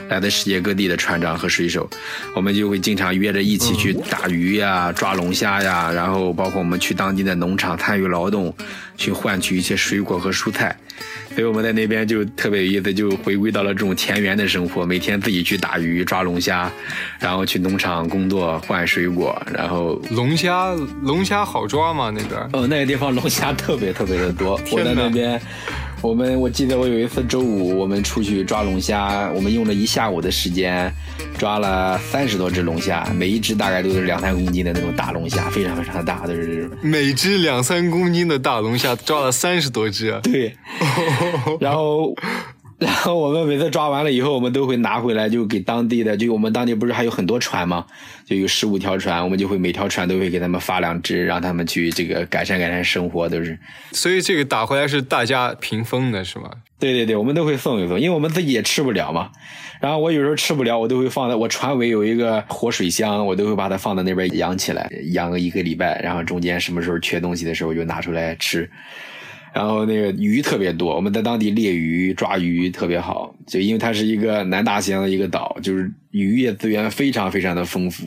[0.10, 1.90] 来自世界各地的船长和水手，
[2.36, 8.54] 我们就会经常约着一起去打鱼呀、抓龙虾呀，然后包括我们去当地的农场参与劳动，
[8.98, 10.76] 去换取一些水果和蔬菜。
[11.34, 16.72] 所以我们在那边就特别有意思，就回归到了这种田园的生活，每天自己去打鱼、抓龙虾，
[17.20, 22.14] 然后去农场工作换水果，然后龙虾龙虾好抓吗？
[22.16, 22.40] 那边？
[22.54, 25.42] 哦，那个地方龙虾特别特别的多，我在那边。
[26.04, 30.94] 我们我记得我有一次周五我们出去抓龙虾，我们用了一下午的时间，
[31.38, 40.20] 抓了三十多只龙虾，每一只大概都是两三公斤的那种大龙虾，非常非常大，都是每只两三公斤的大龙虾，抓了三十多只。
[40.24, 40.54] 对，
[41.62, 42.14] 然后。
[42.86, 47.86] 然后我们每次抓完了以后，我们都会拿回来，就给当地的，就我们当地不是还有很多船吗？
[48.26, 53.58] 就有十五条船，我们就会每条船都会给他们发两只，让他们去这个改善改善生活，都是。
[53.94, 56.50] 所以这个打回来是大家平分的，是吗？
[56.78, 59.30] 对对对，我们都会送一送，因为我们自己也吃不了嘛。
[59.80, 68.70] 然后我有时候吃不了，我都会放在我船尾有一个活水箱，我都会把它放在那边养起来，养个一个礼拜，然后中间什么时候缺东西的时候就拿出来吃。
[69.54, 78.04] 然后那个鱼特别多，我们在当地猎鱼抓鱼特别好，就因为它是一个南大西洋的一个岛，就是渔业资源非常非常的丰富，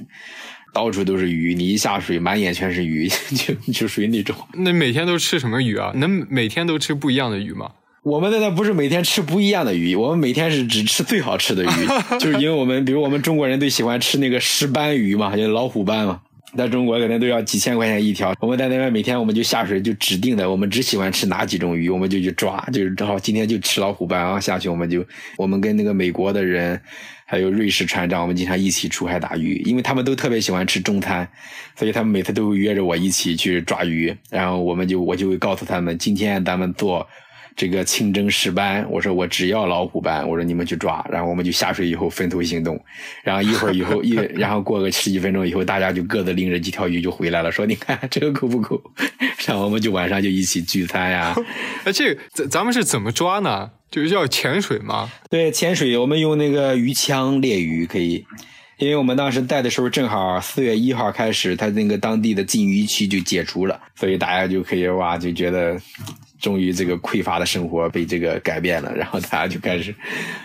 [0.74, 4.34] 到处都是鱼，你一下水满眼全是鱼， 就就属于那种。
[4.54, 5.92] 那每天都吃什么鱼啊？
[5.94, 7.70] 能每天都吃不一样的鱼吗？
[8.02, 11.68] 我们在那不是每天吃不一样的鱼，我们每天是只吃最好吃的鱼，
[12.20, 16.20] 就是因为我们比如我们中国人都喜欢吃那个石斑鱼嘛，就老虎斑嘛。
[16.54, 25.04] 在中国可能都要几千块钱一条，我们在那边每天我们就下水就指定的，我们只喜欢吃哪几种鱼，我们就去抓，就是正好今天就吃老虎斑，然后下去我们就
[25.36, 26.80] 我们跟那个美国的人，
[27.24, 31.28] 还有瑞士船长，我们经常一起出海打鱼，因为他们都特别喜欢吃中餐，
[31.74, 37.06] 所以他们每次都会约着我一起去抓鱼，然后我们就我就会告诉他们，今天咱们做。
[37.56, 42.78] 这个清蒸石斑，我说我只要老虎斑，我说你们去抓，然后我们就下水以后分头行动，
[43.24, 48.78] 然后一会儿以后一， 然后过个十几分钟以后，大家就各自拎着几条鱼就回来了，说你看这个够不够？
[49.48, 51.34] 然后我们就晚上就一起聚餐呀。
[51.84, 53.70] 哎，这咱咱们是怎么抓呢？
[53.90, 55.10] 就是要潜水吗？
[55.30, 58.26] 对，潜水，我们用那个鱼枪猎鱼可以，
[58.76, 65.80] 因为我们当时带的时候正好四月一号开始，它那个当地的禁渔区就解除了，所以大家就可以哇就觉得。
[66.38, 69.94] 终于，这个匮乏的生活被这个改变了，然后大家就开始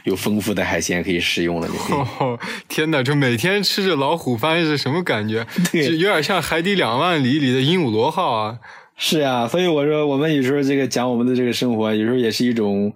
[0.05, 1.67] 有丰富的海鲜可以食用了。
[2.19, 2.39] 哦，
[2.69, 5.45] 天哪，这每天吃着老虎饭是什么感觉？
[5.71, 8.57] 对，有点像《海底两万里》里的鹦鹉螺号啊。
[8.95, 12.93] 是啊，所以我说，我们有时候这个讲我们的这个生活，有时候也是一种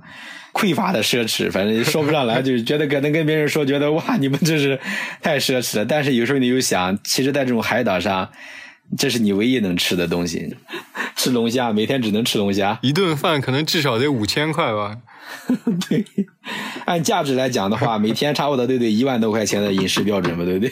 [0.53, 4.79] 匮乏的奢侈，反正说不上来，就是觉得可能跟别人说，觉得哇，你们这是
[5.21, 5.85] 太奢侈了。
[5.85, 8.29] 但是有时候你又想，其实，在这种海岛上。
[8.97, 10.55] 这是你唯一能吃的东西。
[11.15, 14.97] 吃龙虾，每天只能吃龙虾，一顿饭可能至少得五千块吧。
[15.89, 16.05] 对，
[16.85, 20.71] 按价值来讲的话， 每天差不多都得一万多块钱的饮食标准吧，对不对？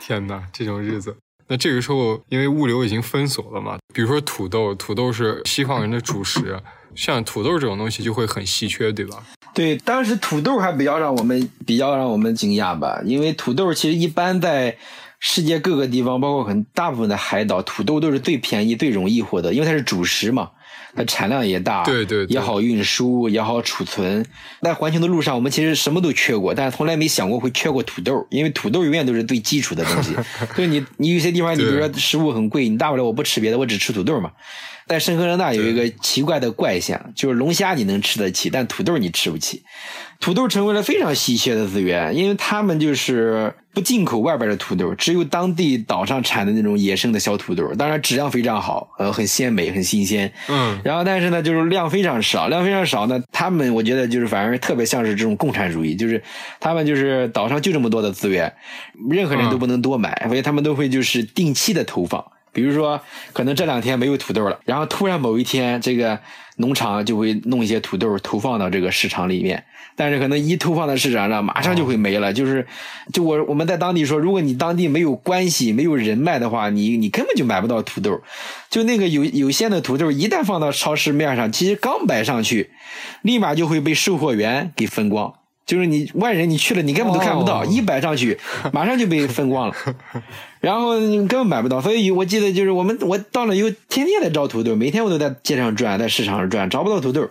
[0.00, 1.16] 天哪，这种日子。
[1.48, 6.60] 那这个时候，因为物流已经封锁了嘛，比如说土豆，土豆是西方人的主食，
[6.94, 9.24] 像土豆这种东西就会很稀缺，对吧？
[9.52, 14.76] 对，当时土豆还比较让我们比较让我们惊讶吧，因为土豆其实一般在
[15.20, 20.50] 世界各个地方，包括很大部分的海岛，土豆都是最便宜、最容易获得，因为它是主食嘛。
[20.92, 24.26] 它产量也大，对对，也好运输，也好储存。
[24.60, 30.16] 在环球的路上，我们其实什么都缺过，但是从来没想过会缺过土豆，因为土豆永远都是最基础的东西。
[30.56, 34.32] 所以你你有些地方，你比如说食物很贵，你大不了我不吃别的，我只吃土豆嘛。
[34.88, 39.62] 在圣赫勒纳有一个奇怪的怪象，就是龙虾你能吃得起，但土豆你吃不起。
[40.20, 50.30] 土豆成为了非常稀缺的资源，因为他们就是不进口外边的土豆，只有当地岛上产的那种野生的小土豆，当然质量非常好，呃，很鲜美，很新鲜。
[50.48, 50.78] 嗯。
[50.84, 53.18] 然后，但是呢，就是量非常少，量非常少呢。
[53.32, 56.22] 他们我觉得就是反而特别像是这种共产主义，就是
[56.60, 58.52] 他们就是岛上就这么多的资源，
[59.08, 62.22] 任何人都不能多买，所以他们都会就是定期的投放。
[62.52, 63.00] 比如说，
[63.32, 66.18] 可能这两天没有土豆了，然后突然某一天，这个
[66.60, 69.64] 农场就会弄一些土豆投放到这个市场里面。
[69.96, 72.32] 但是可能一投放到市场上，马上就会没了。
[72.32, 72.66] 就是，
[73.12, 78.22] 就我我们在当地说，如果你当地没有关系、没有人脉的话，你你根本就买不到土豆。
[78.70, 82.70] 就那个有有限的土豆，一旦放到超市面上，其实刚摆上去，
[83.22, 85.34] 立马就会被售货员给分光。
[85.66, 88.38] 就是你外人你去了，你根本都看不到，一摆上去，
[88.72, 89.74] 马上就被分光了。
[90.60, 97.28] 然后你根本买不到，所以我记得就是我们我到了以后，天天在找土豆，每天我都在街上转，在市场上转，找不到土豆。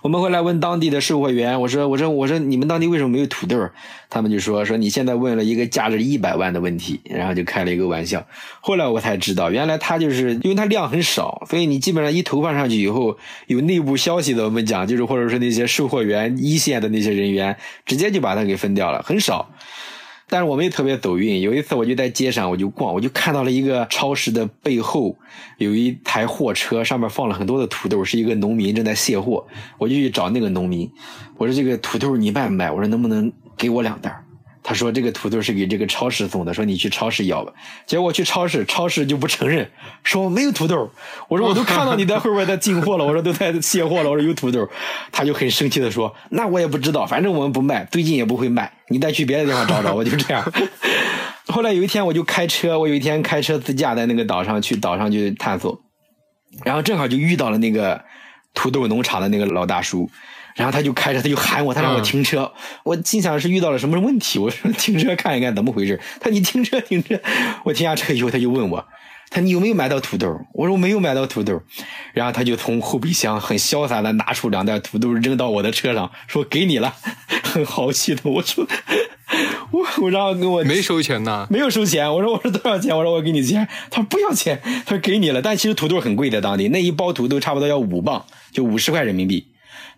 [0.00, 3.68] 我们后来问当地的售货员，我说我说我说你们当地为什么没有土豆？
[4.08, 8.24] 他们就说说你现在问了一个价值一百万的问题，然后就开了一个玩笑。
[8.60, 13.18] 后来我才知道，原来他就是因为它量很少，所以你基本上一投放上去以后，
[13.48, 19.50] 有内部消息的我们讲，就是或者是那些售货员一线的那些人员，直接就把它给分掉了，很少。
[20.28, 21.40] 但是我们也特别走运。
[21.40, 25.16] 有一次，我就在街上，我就逛，我就看到了一个超市的背后
[25.56, 29.46] 有一台货车，上面放了很多的土豆，是一个农民正在卸货。
[29.78, 30.90] 我就去找那个农民，
[31.36, 32.70] 我说：“这个土豆你卖不卖？
[32.70, 34.22] 我说能不能给我两袋？”
[34.68, 37.50] 他说：“这个土豆是给这个超市送的，说你去超市要吧。”
[37.88, 39.66] 结果去超市，超市就不承认，
[40.04, 40.92] 说没有土豆。
[41.26, 44.68] 我说：“我都看到你在后边在进货了，我说都在卸货了，我说有土豆。”
[45.10, 50.52] 他就很生气的说：“那我也不知道，反正我们不卖，最近也不会卖，你再去别的地方找找。”我就这样。
[51.48, 55.80] 后来有一天，我就开车，我有一天开车自驾在那个岛上去岛上去探索，
[56.62, 58.04] 然后正好就遇到了那个
[58.52, 60.10] 土豆农场的那个老大叔。
[60.58, 62.52] 然后他就开着，他就喊我，他让我停车。
[62.82, 66.00] 我心想是遇到了什么问题，我说停车看一看怎么回事。
[66.18, 67.16] 他说你停车停车。
[67.64, 68.84] 我停下车以后，他就问我，
[69.30, 70.36] 他你有没有买到土豆？
[70.54, 71.62] 我说我没有买到土豆。
[72.12, 76.92] 然后他就从后备箱很潇洒的拿出两袋土豆扔到我的车上，说给你了，
[77.44, 78.22] 很豪气的。
[78.24, 78.66] 我说
[79.70, 82.12] 我我然后跟我没收钱呢，没有收钱。
[82.12, 82.96] 我说我说多少钱？
[82.96, 83.68] 我说我给你钱。
[83.90, 85.40] 他说不要钱，他说给你了。
[85.40, 89.46] 但其实土豆很贵的，当地那一包土豆差不多要五磅，就五十块人民币。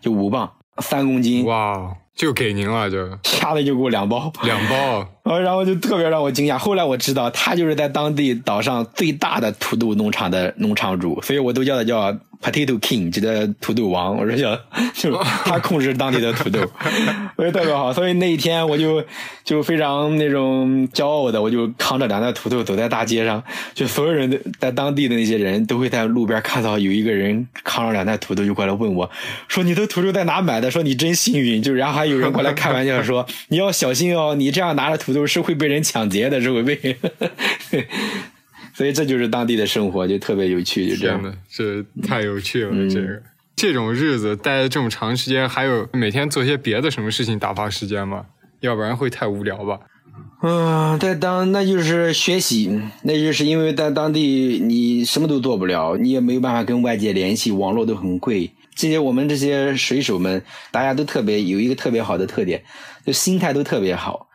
[0.01, 3.07] 就五磅，三公斤，哇，就给您了，就。
[3.23, 6.57] 下来就给我两包，两包，然后就特别让我惊讶。
[6.57, 12.17] 后来我知道，他就是在当地岛上最大的土豆农场的农场主，所以我都叫他叫。
[12.41, 14.59] Potato King，就叫土豆王，我说叫，
[14.97, 16.59] 就他控制当地的土豆，
[17.37, 17.93] 所以特别好。
[17.93, 19.03] 所以那一天我就
[19.43, 23.43] 就非常那种骄傲的，我就扛着两袋土豆走在大街上，
[23.75, 29.07] 就所有人在当地的那些人都会在路边看到有一个人扛着两袋土豆就过来问我，
[29.47, 30.71] 说你的土豆在哪买的？
[30.71, 31.61] 说你真幸运。
[31.61, 36.97] 就然后还有人过来开玩笑说 你要小心哦，你这样拿着土豆是会被人抢劫的，是会被。
[38.73, 42.89] 所以这就是当地的生活，就特别有趣，就这样的，这太有趣了。
[42.89, 43.21] 这个
[43.55, 48.25] 这种日子待这么长时间，还有每天做些别的什么事情打发时间吗？
[48.61, 49.79] 要不然会太无聊吧？
[50.41, 58.51] 嗯，在当那就是学习，那就是因为在当地你什么都做不了，你也没有办法跟外界联系，网络都很贵。
[58.73, 60.41] 这些我们这些水手们，
[60.71, 62.63] 大家都特别有一个特别好的特点，
[63.05, 64.29] 就心态都特别好。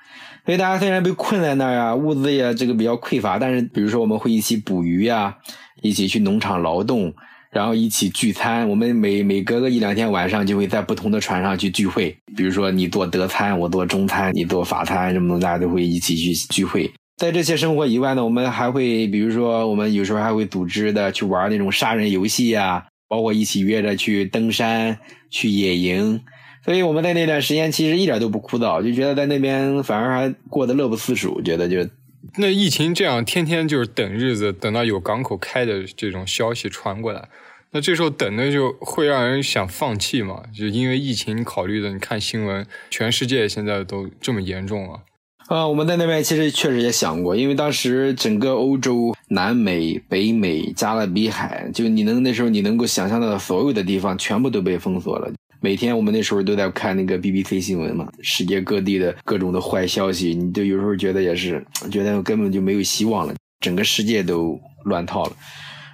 [0.47, 5.37] 所以大家虽然被困在那儿啊，物资也这个比较匮乏，但是比如说我们会一起捕鱼呀，
[5.83, 7.13] 一起去农场劳动，
[7.51, 8.69] 然后一起聚餐。
[8.69, 12.17] 我们每每隔个一两天晚上就会在不同的船上去聚会。
[12.37, 16.89] 比如说你做德餐，我做中餐，你做法餐，什么大家都会一起去聚会。
[17.17, 24.97] 在这些生活以外呢，我们还会比如说我们有时候还会组织的去玩那种杀人游戏呀，包括一起约着去登山、
[25.29, 26.21] 去野营。
[26.67, 31.89] 所以我们在那段时间其实一点都不枯燥，就觉得在那边反而还过得乐不思蜀，觉得就
[32.37, 37.29] 那疫情这样天天就是等日子，等到有港口开的这种消息传过来，
[37.71, 40.43] 那这时候等的就会让人想放弃嘛？
[40.53, 45.03] 就因为疫情考虑的，你看新闻，全世界现在都这么严重了。
[45.47, 55.33] 啊，我们在那边其实确实也想过，因为当时整个欧洲、南美、北美、加勒比海，就你能那时候你能够想象到的所有的地方，全部都被封锁了。
[55.61, 65.33] 每天我们那时候都在看那个 BBC 新闻嘛，世界各地的各种的坏消息，你就有时候觉得也是，觉得根本就没有希望了，整个世界都乱套了。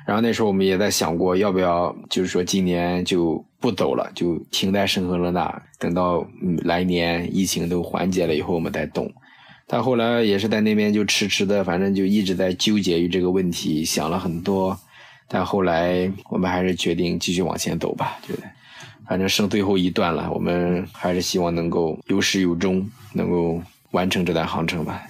[0.05, 6.27] 然后那时候我们也在想过，要不要就是说今年就不走了，就停在圣赫勒纳，等到
[6.65, 9.11] 来年疫情都缓解了以后，我们再动。
[9.69, 14.77] 但后来也是在那边就迟迟的，反正就一直在纠结于这个问题，想了很多。
[15.29, 18.43] 但后来我们还是决定继续往前走吧，觉得
[19.13, 25.03] 反正剩最后一段了，我们还是希望能够有始有终，能够完成这段航程吧。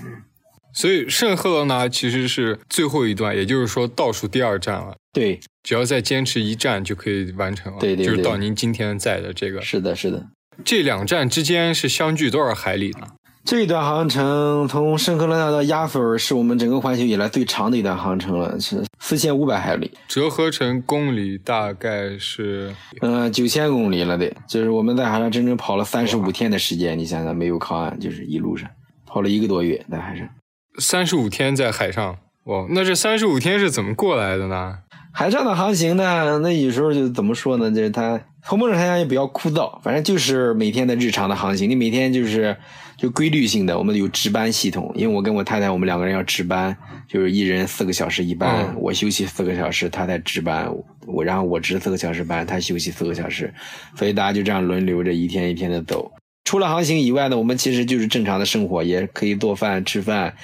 [0.75, 4.97] 所以圣赫勒拿其实是最后一段，也就是说倒数第二站了。
[5.13, 7.79] 对，只要再坚持一站就可以完成了。
[7.79, 9.63] 对对，就是到您今天在的这个。
[9.63, 10.27] 是的，是的。
[10.65, 13.07] 这两站之间是相距多少海里呢？
[13.45, 28.71] 这一段航程从圣克勒纳到亚索尔是我们整个环球以来最长的一段航程了，是四千五百海里，折合成公里大概是嗯九千公里了得，就是我们在海上整整跑了三十五天的时间，你想想没有靠岸，就是一路上
[29.07, 30.29] 跑了一个多月在海上，
[30.79, 34.79] 三十五天在海上，哇，那这三十五天是怎么过来的呢？
[35.15, 37.71] 海上的航行呢，那有时候就怎么说呢？
[37.71, 42.57] 就是它从某种程度上也比较枯燥，反正就是每天的日常的航行，你每天就是
[42.97, 46.75] 就规律性的，我们有值班系统，因为我跟我太太我们两个人要值班，
[47.07, 50.67] 就是一人四个小时一班，我休息四个小时，他在值班，
[51.07, 53.53] 我然后我值四个小时班，他休息四个小时，
[53.95, 56.11] 所以大家就这样轮流着一天一天的走。
[56.45, 60.35] 除了航行以外呢，我们其实就是正常的生活，也可以做饭吃饭，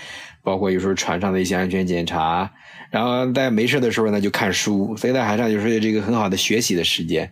[0.44, 2.52] 包括有时候船上的一些安全检查。
[2.90, 7.30] 然后在没事的时候呢，就看书，所以在海上有时候有这个很好的学习的时间。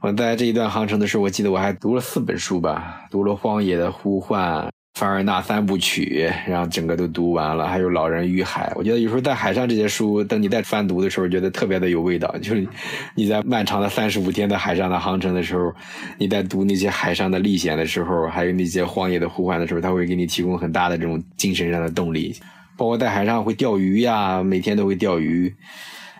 [0.00, 4.62] 我在这一段航程的时候，我记得我还读了四本书吧，读了《荒野的呼唤》、
[5.00, 8.70] 《凡尔纳三部曲》，然后整个都读完了，还有《老人与海》。
[8.76, 12.34] 我觉得有时候在海上这些书，等你在翻读的时候，觉得特别的有味道。
[12.42, 12.66] 就是
[13.14, 15.72] 你在漫长的三十五天的海上的航程的时候，
[16.18, 22.34] 你在读那些海上的历险的时候，还有那些荒野的呼唤的时候，它会给你提供很大的这种精神上的动力。
[22.76, 25.54] 包括在海上会钓鱼呀，每天都会钓鱼。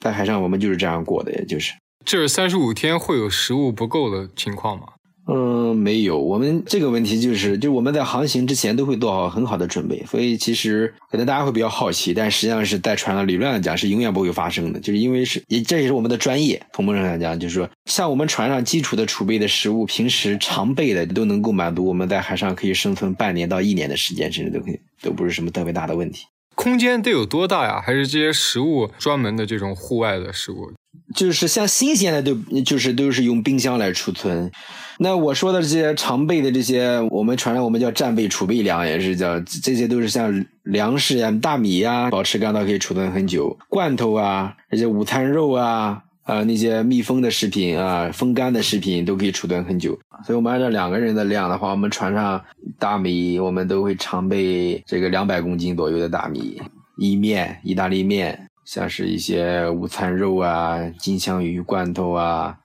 [0.00, 1.72] 在海上我们就是这样过的，也就是。
[2.04, 4.84] 这三十五天会有食物不够的情况吗？
[5.26, 6.18] 嗯，没有。
[6.18, 16.62] 我们这个问题就是，就我们在航行之前都会做好很好的准备，所以其实可能大家会比较好奇，但实际上是在船上理论上讲是永远不会发生的，就是因为是也这也是我们的专业。
[16.74, 26.26] 从某种上讲，就是说像我们船上基础的储备的食物，平时常备的都能够满足我们在海上可以生存半年到一年的时间，甚至都可以，都不是什么特别大的问题。
[26.54, 27.80] 空间得有多大呀？
[27.84, 30.72] 还是这些食物专门的这种户外的食物？
[31.14, 34.50] 就是像新鲜的都就是都是用冰箱来储存。
[34.98, 43.58] 那我说的这些常备的这些，我们传来我们叫战备储备粮，也是叫这些都是像粮食呀、大米呀，保持干燥可以储存很久。
[43.68, 46.03] 罐头啊，这些午餐肉啊。
[46.24, 49.98] 呃，那些密封的食品啊，风干的食品都可以储存很久。
[50.24, 52.42] 所以，我们按照两个人的量的话，我们船上
[52.78, 56.62] 大米我们都会常备这个两百公斤左右的大米，
[56.96, 62.56] 意面、意大利面，像是一些午餐肉啊、金枪鱼罐头啊，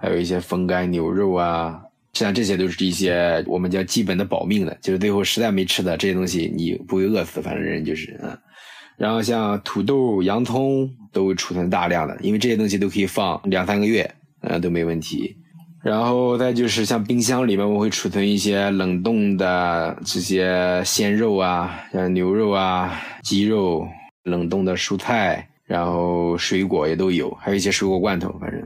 [0.00, 1.82] 还有一些风干牛肉啊，
[2.12, 8.38] 像这些都是一些我们叫基本的保命的，就是最后实在没吃的这些东西，你不会饿死，反正人就是嗯。
[9.00, 15.34] 然后像土豆、洋葱都储存大量的，因为这些东西都可以放两三个月，嗯，都没问题。
[15.82, 23.88] 然后再就是像冰箱里面，我会储存一些冷冻的这些鲜肉啊，像牛肉啊、鸡肉，
[24.24, 28.30] 冷冻的蔬菜，然后水果也都有，还有一些水果罐头。
[28.38, 28.60] 反正，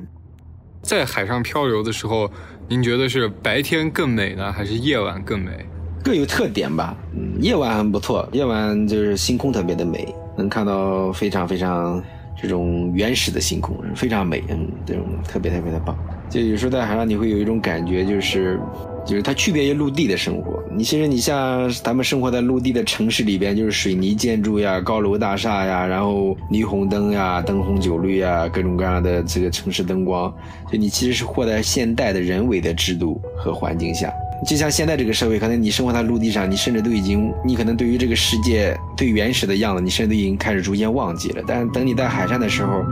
[0.83, 2.29] 在海上漂流的时候，
[2.69, 5.65] 您觉得是白天更美呢，还是夜晚更美？
[6.03, 6.97] 各有特点吧。
[7.17, 10.13] 嗯，夜晚很不错，夜晚就是星空特别的美。
[10.37, 12.03] 能看到非常非常
[12.37, 15.97] 这种原始的星空，非常美，嗯，这种特别特别的棒。
[16.35, 18.59] 就有时候在海上，你会有一种感觉，就是
[19.07, 20.61] 就是它区别于陆地的生活。
[20.77, 30.35] 你其实你像咱们生活在陆地的城市里边，就是水泥建筑呀、高楼大厦呀，然后霓虹灯呀、灯红酒绿呀，各种各样的这个城市灯光。
[30.73, 34.13] 就你其实是活在现代的人为的制度和环境下，
[34.45, 41.43] 就像现在这个社会，可能你生活在陆地上，你甚至都已经，你可能对于这个世界最原始的样子，你甚至都已经开始逐渐忘记了。
[41.47, 42.85] 但等你在海上的时候，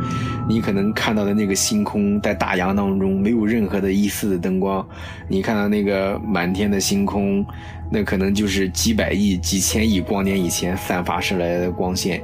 [0.49, 4.87] 你可能看到的那个星空，在大洋当中没没有任何的一丝的灯光，
[5.26, 7.43] 你看到那个满天的星空，
[7.91, 12.22] 那可能就是几百亿、几千亿光年以前散发出来的光线。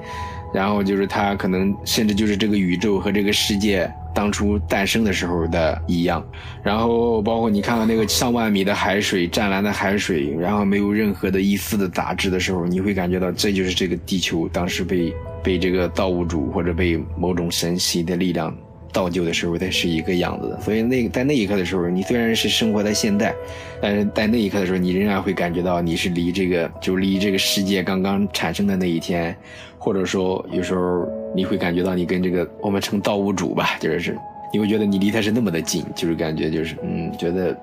[0.53, 6.23] 然后就是它可能甚至就是这个宇宙和这个世界当初诞生的时候的一样。
[6.63, 18.55] 然后包括你看到那个上万米的海水，湛蓝的海水，然后没有任何的一丝的杂质的时候，你会感觉到这就是这个地球当时被被这个造物主或者被某种神奇的力量。
[18.93, 23.35] 造就的时候，它是一个样子的，所以那在那一刻的时候，你虽然是生活在现代，
[23.81, 29.37] 但是在那一刻的时候，你仍然会感觉到你是离这个就离这个世界刚刚产生的那一天，
[29.79, 34.17] 或者说有时候你会感觉到你跟这个我们称造物主吧，就是
[34.53, 37.57] 你会觉得你离他是那么的近，就是感觉就是嗯，觉得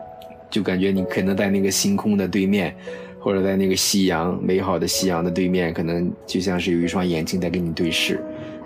[0.50, 2.74] 就感觉你可能在那个星空的对面，
[3.20, 8.20] 或者在那个夕阳美好的夕阳的对面，可能就像是有一双眼睛在跟你对视。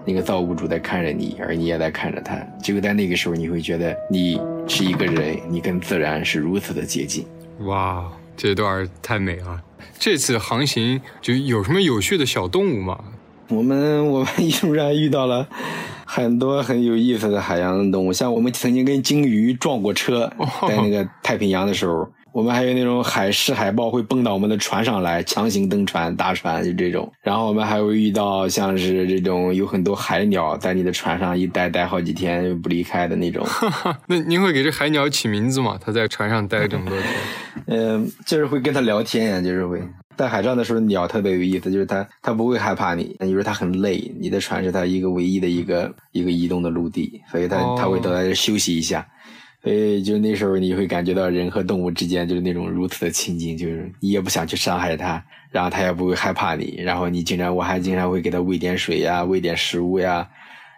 [0.05, 2.35] 那个造物主在看着你，而你也在看着他。
[2.61, 7.25] 只有在那个时候，你会觉得你是一个人，你跟自然是如此的接近。
[7.59, 9.61] 哇，这段太美了！
[9.97, 12.97] 这次航行就有什么有趣的小动物吗？
[13.49, 15.47] 我们我们一路上遇到了
[16.05, 20.31] 很多很有意思的海洋动物，像我们曾经跟鲸鱼撞过车，
[20.67, 22.09] 在那个太平洋的时候。
[22.31, 27.11] 我们还有那种海狮、海豹会蹦到我们的船上来，强行登船、搭船就这种。
[27.21, 33.45] 然后我们还会遇到像是这种有很多海鸟在你的船上一待待好几天不离开的那种。
[34.07, 35.79] 那您会给这海鸟起名字吗？
[35.83, 37.13] 它在船上待这么多天？
[37.67, 39.81] 嗯，就是会跟它聊天呀，就是会
[40.15, 49.05] 在海上的时候，鸟特别有意思，就是它它不会害怕你，因为它很累，你的船是它一个唯一的一个一个移动的陆地，所以它它会都在这休息一下。
[49.61, 60.25] 所以，就那时候你会感觉到人和动物之间就是那种如此的亲近，就是你也不想去伤害它，然后它也不会害怕你，然后你经常我还经常会给它喂点水呀，喂点食物呀，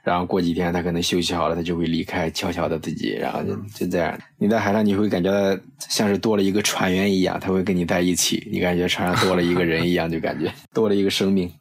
[0.04, 4.18] 然后过几天它可能休息好了，它就会离开，悄悄的自己，然后就就这样。
[4.40, 11.52] 你在海上你会感觉到像是多了一个船员一样，它会跟你在一起，你感觉船上多了一个人一样，就感觉 多了一个生命。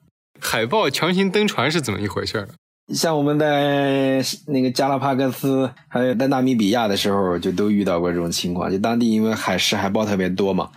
[0.41, 2.49] 海豹强行登船是怎么一回事？
[2.93, 8.71] 像我们在那个加拉帕戈斯，还有在纳米比亚的时候，就都遇到过这种情况。
[8.71, 10.69] 就当地因为海狮、海豹特别多嘛，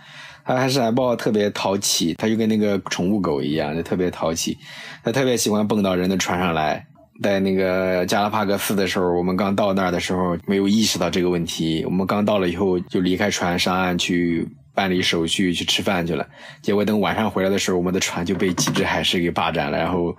[0.44, 4.56] 它海狮、海豹特别淘气，它就跟那个宠物狗一样，就特别淘气。
[5.02, 6.86] 它特别喜欢蹦到人的船上来。
[7.22, 11.84] 在那个加拉帕戈斯的时候，我们刚到那儿的时候，没有意识到这个问题。
[11.84, 14.48] 我们刚到了以后，就离开船上岸去。
[14.74, 16.26] 办理手续去吃饭去了，
[16.60, 20.14] 结果等晚上回来的时候，我们的船就被几只海狮给霸占了，然后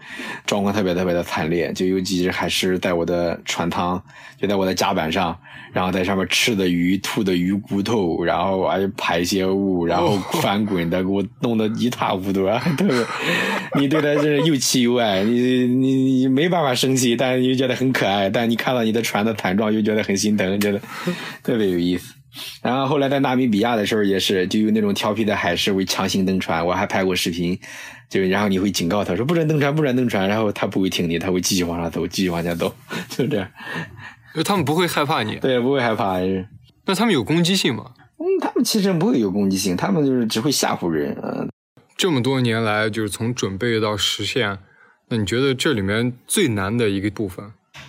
[0.46, 4.02] 状况特别特别的惨烈，就有几只海狮在我的船舱，
[4.40, 5.38] 就在我的甲板上，
[5.74, 12.58] 然后在上面吃的鱼、吐的鱼骨头，然后还有排泄物，然后翻滚的，给我弄得一塌糊涂啊！
[12.78, 12.96] 特别，
[13.78, 20.80] 你对它真是又气又爱，你你你没办法生气，但是又觉得很可爱，但你看到你的船的惨状又觉得很心疼，觉得
[21.44, 22.15] 特别有意思。
[22.62, 27.60] 然后后来在纳米比亚的时候也是，就有那种调皮的海狮会强行登船，我还拍过视频，
[28.10, 32.74] 就然后你会警告他说不准登船，不准登船，然后他不会听你，他会继续往上走，继续往前走，
[33.10, 33.48] 就这样。
[34.34, 35.38] 就他们不会害怕你？
[35.38, 36.20] 对，不会害怕。
[36.86, 37.92] 那他们有攻击性吗？
[38.18, 41.18] 嗯，他们其实不会有攻击性，他们就是只会吓唬人。
[41.24, 41.50] 嗯，
[41.98, 44.60] 这么多年来，就是从准备到实现，
[45.10, 47.46] 那你觉得这里面最难的一个部分？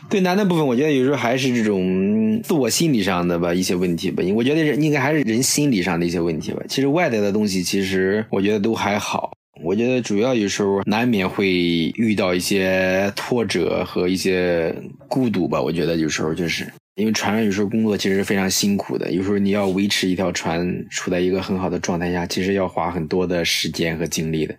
[0.09, 4.23] 最难的部分，我觉得有时候还是这种自我心理上的吧一些问题吧。
[4.35, 6.63] 我觉得人应该还是人心理上的一些问题吧。
[6.69, 9.33] 其实外在的东西，其实我觉得都还好。
[9.65, 14.75] 我觉得主要有时候难免会遇到一些挫折和一些
[15.09, 15.61] 孤独吧。
[15.61, 24.55] 我觉得有时候就是因为船上有时候工作其实是非常辛苦的，有时候你要维持一条船处在一个很好的状态下，其实要花很多的时间和精力的。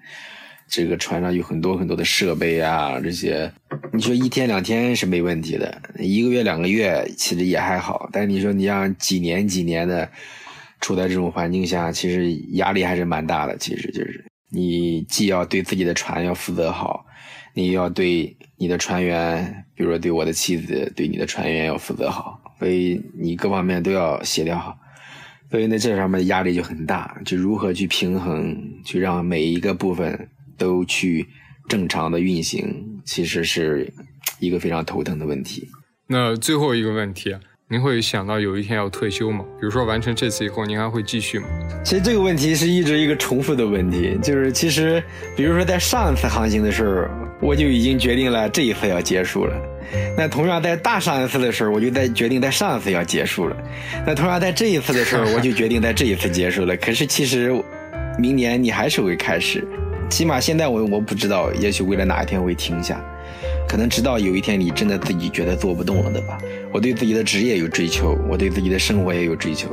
[0.68, 3.51] 这个船上有很多很多的设备啊，这些
[3.93, 8.09] 你说一天两天是没问题的，一个月两个月其实也还好。
[8.11, 10.09] 但你说你像几年几年的
[10.82, 13.57] 处在这种环境下，其实压力还是蛮大的。
[13.57, 17.05] 其实就是你既要对自己的船要负责好，
[17.53, 24.78] 你要对你的船员，比如说对我的妻子，对你的船员要负责好，所以你各方面都要协调好。
[25.49, 30.30] 所以呢，这上面压力就很大，就如何去平衡，去让每一个部分。
[30.57, 31.27] 都去
[31.67, 33.91] 正常的运行，其实是
[34.39, 35.67] 一个非常头疼的问题。
[36.07, 37.35] 那最后一个问题，
[37.69, 39.43] 您会想到有一天要退休吗？
[39.59, 41.47] 比如说完成这次以后，您还会继续吗？
[41.84, 45.03] 其实这个问题是一直一个重复的问题，就是其实，
[45.35, 47.07] 比如说在上一次航行的时候，
[47.41, 49.53] 我就已经决定了这一次要结束了。
[50.17, 53.57] 那同样在大上一次的时候，我就在决定在上一次要结束了。
[54.05, 56.75] 那同样在这一次的时候，我就决定在这一次结束了。
[56.77, 57.51] 可是其实，
[58.17, 59.67] 明年你还是会开始。
[60.09, 62.99] 起码现在我我不知道，也许未来哪一天会停下。
[63.67, 66.38] 可能直到有一天你真的自己觉得做不动了，对吧？
[66.71, 69.67] 我对自己的职业有追求，我对自己的生活也有追求。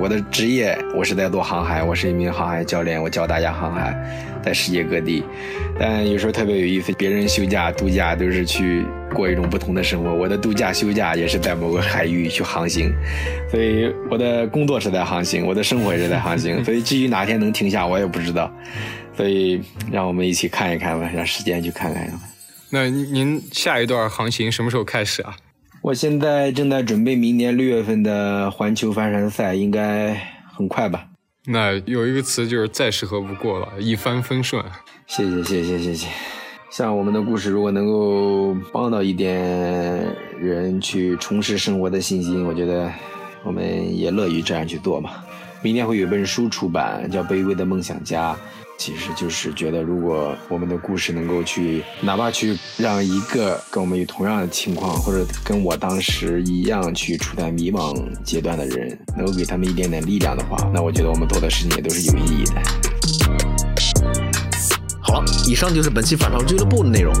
[0.00, 3.92] 我的职业，我是在做航海，我是一名航海教练，我教大家航海，
[4.40, 5.24] 在世界各地。
[5.78, 12.94] 但有时候特别有意思，别人休假度假都是去过一种不同的生活，我的度假休假也是在某个海域去航行。
[13.50, 16.64] 所以我的工作是在航行，我的生活也是在航行。
[16.64, 18.50] 所以至于哪天能停下，我也不知道。
[19.20, 19.60] 所以
[19.92, 22.10] 让我们一起看一看吧，让时间去看看。
[22.70, 25.36] 那您下一段航行什么时候开始啊？
[25.82, 30.18] 我现在正在准备明年六月份的环球帆船赛，应该
[30.50, 31.06] 很快吧？
[31.48, 34.64] 那有一个词就是再适合不过了，一帆风顺。
[35.06, 36.08] 谢谢谢谢谢谢。
[36.70, 39.36] 像我们的故事，如果能够帮到一点
[40.40, 42.90] 人去重拾生活的信心，我觉得
[43.44, 45.10] 我们也乐于这样去做嘛。
[45.60, 48.32] 明年会有本书出版，叫《卑微的梦想家》。
[48.80, 57.94] 其实就是觉得，如果我们的故事能够去，哪怕去让一个跟我们有同样的情况，或者跟我当时一样去处在迷茫
[58.24, 62.54] 阶段的人，能够给他们一点点力量的话，那我觉得我们做的事情也都是有意义的。
[65.02, 67.12] 好了，以上就是本期反潮俱乐部的内容。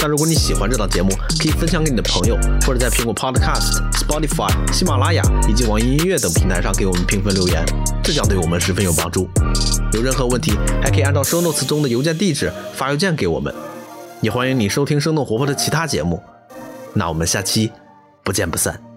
[0.00, 1.08] 那如果你喜欢这档节目，
[1.40, 2.36] 可以分享给你的朋友，
[2.66, 7.64] 或者在苹果 Podcast、Spotify、喜马拉雅以及网易音乐等平台上给我们评分留言，
[8.04, 9.26] 这将对我们十分有帮助。
[9.94, 10.52] 有任何问题，
[10.82, 13.54] 还可以按照 Show Notes 中的邮件地址发邮件给我们。
[14.20, 16.22] 也欢迎你收听生动活泼的其他节目。
[16.92, 17.72] 那我们下期
[18.22, 18.87] 不见不散。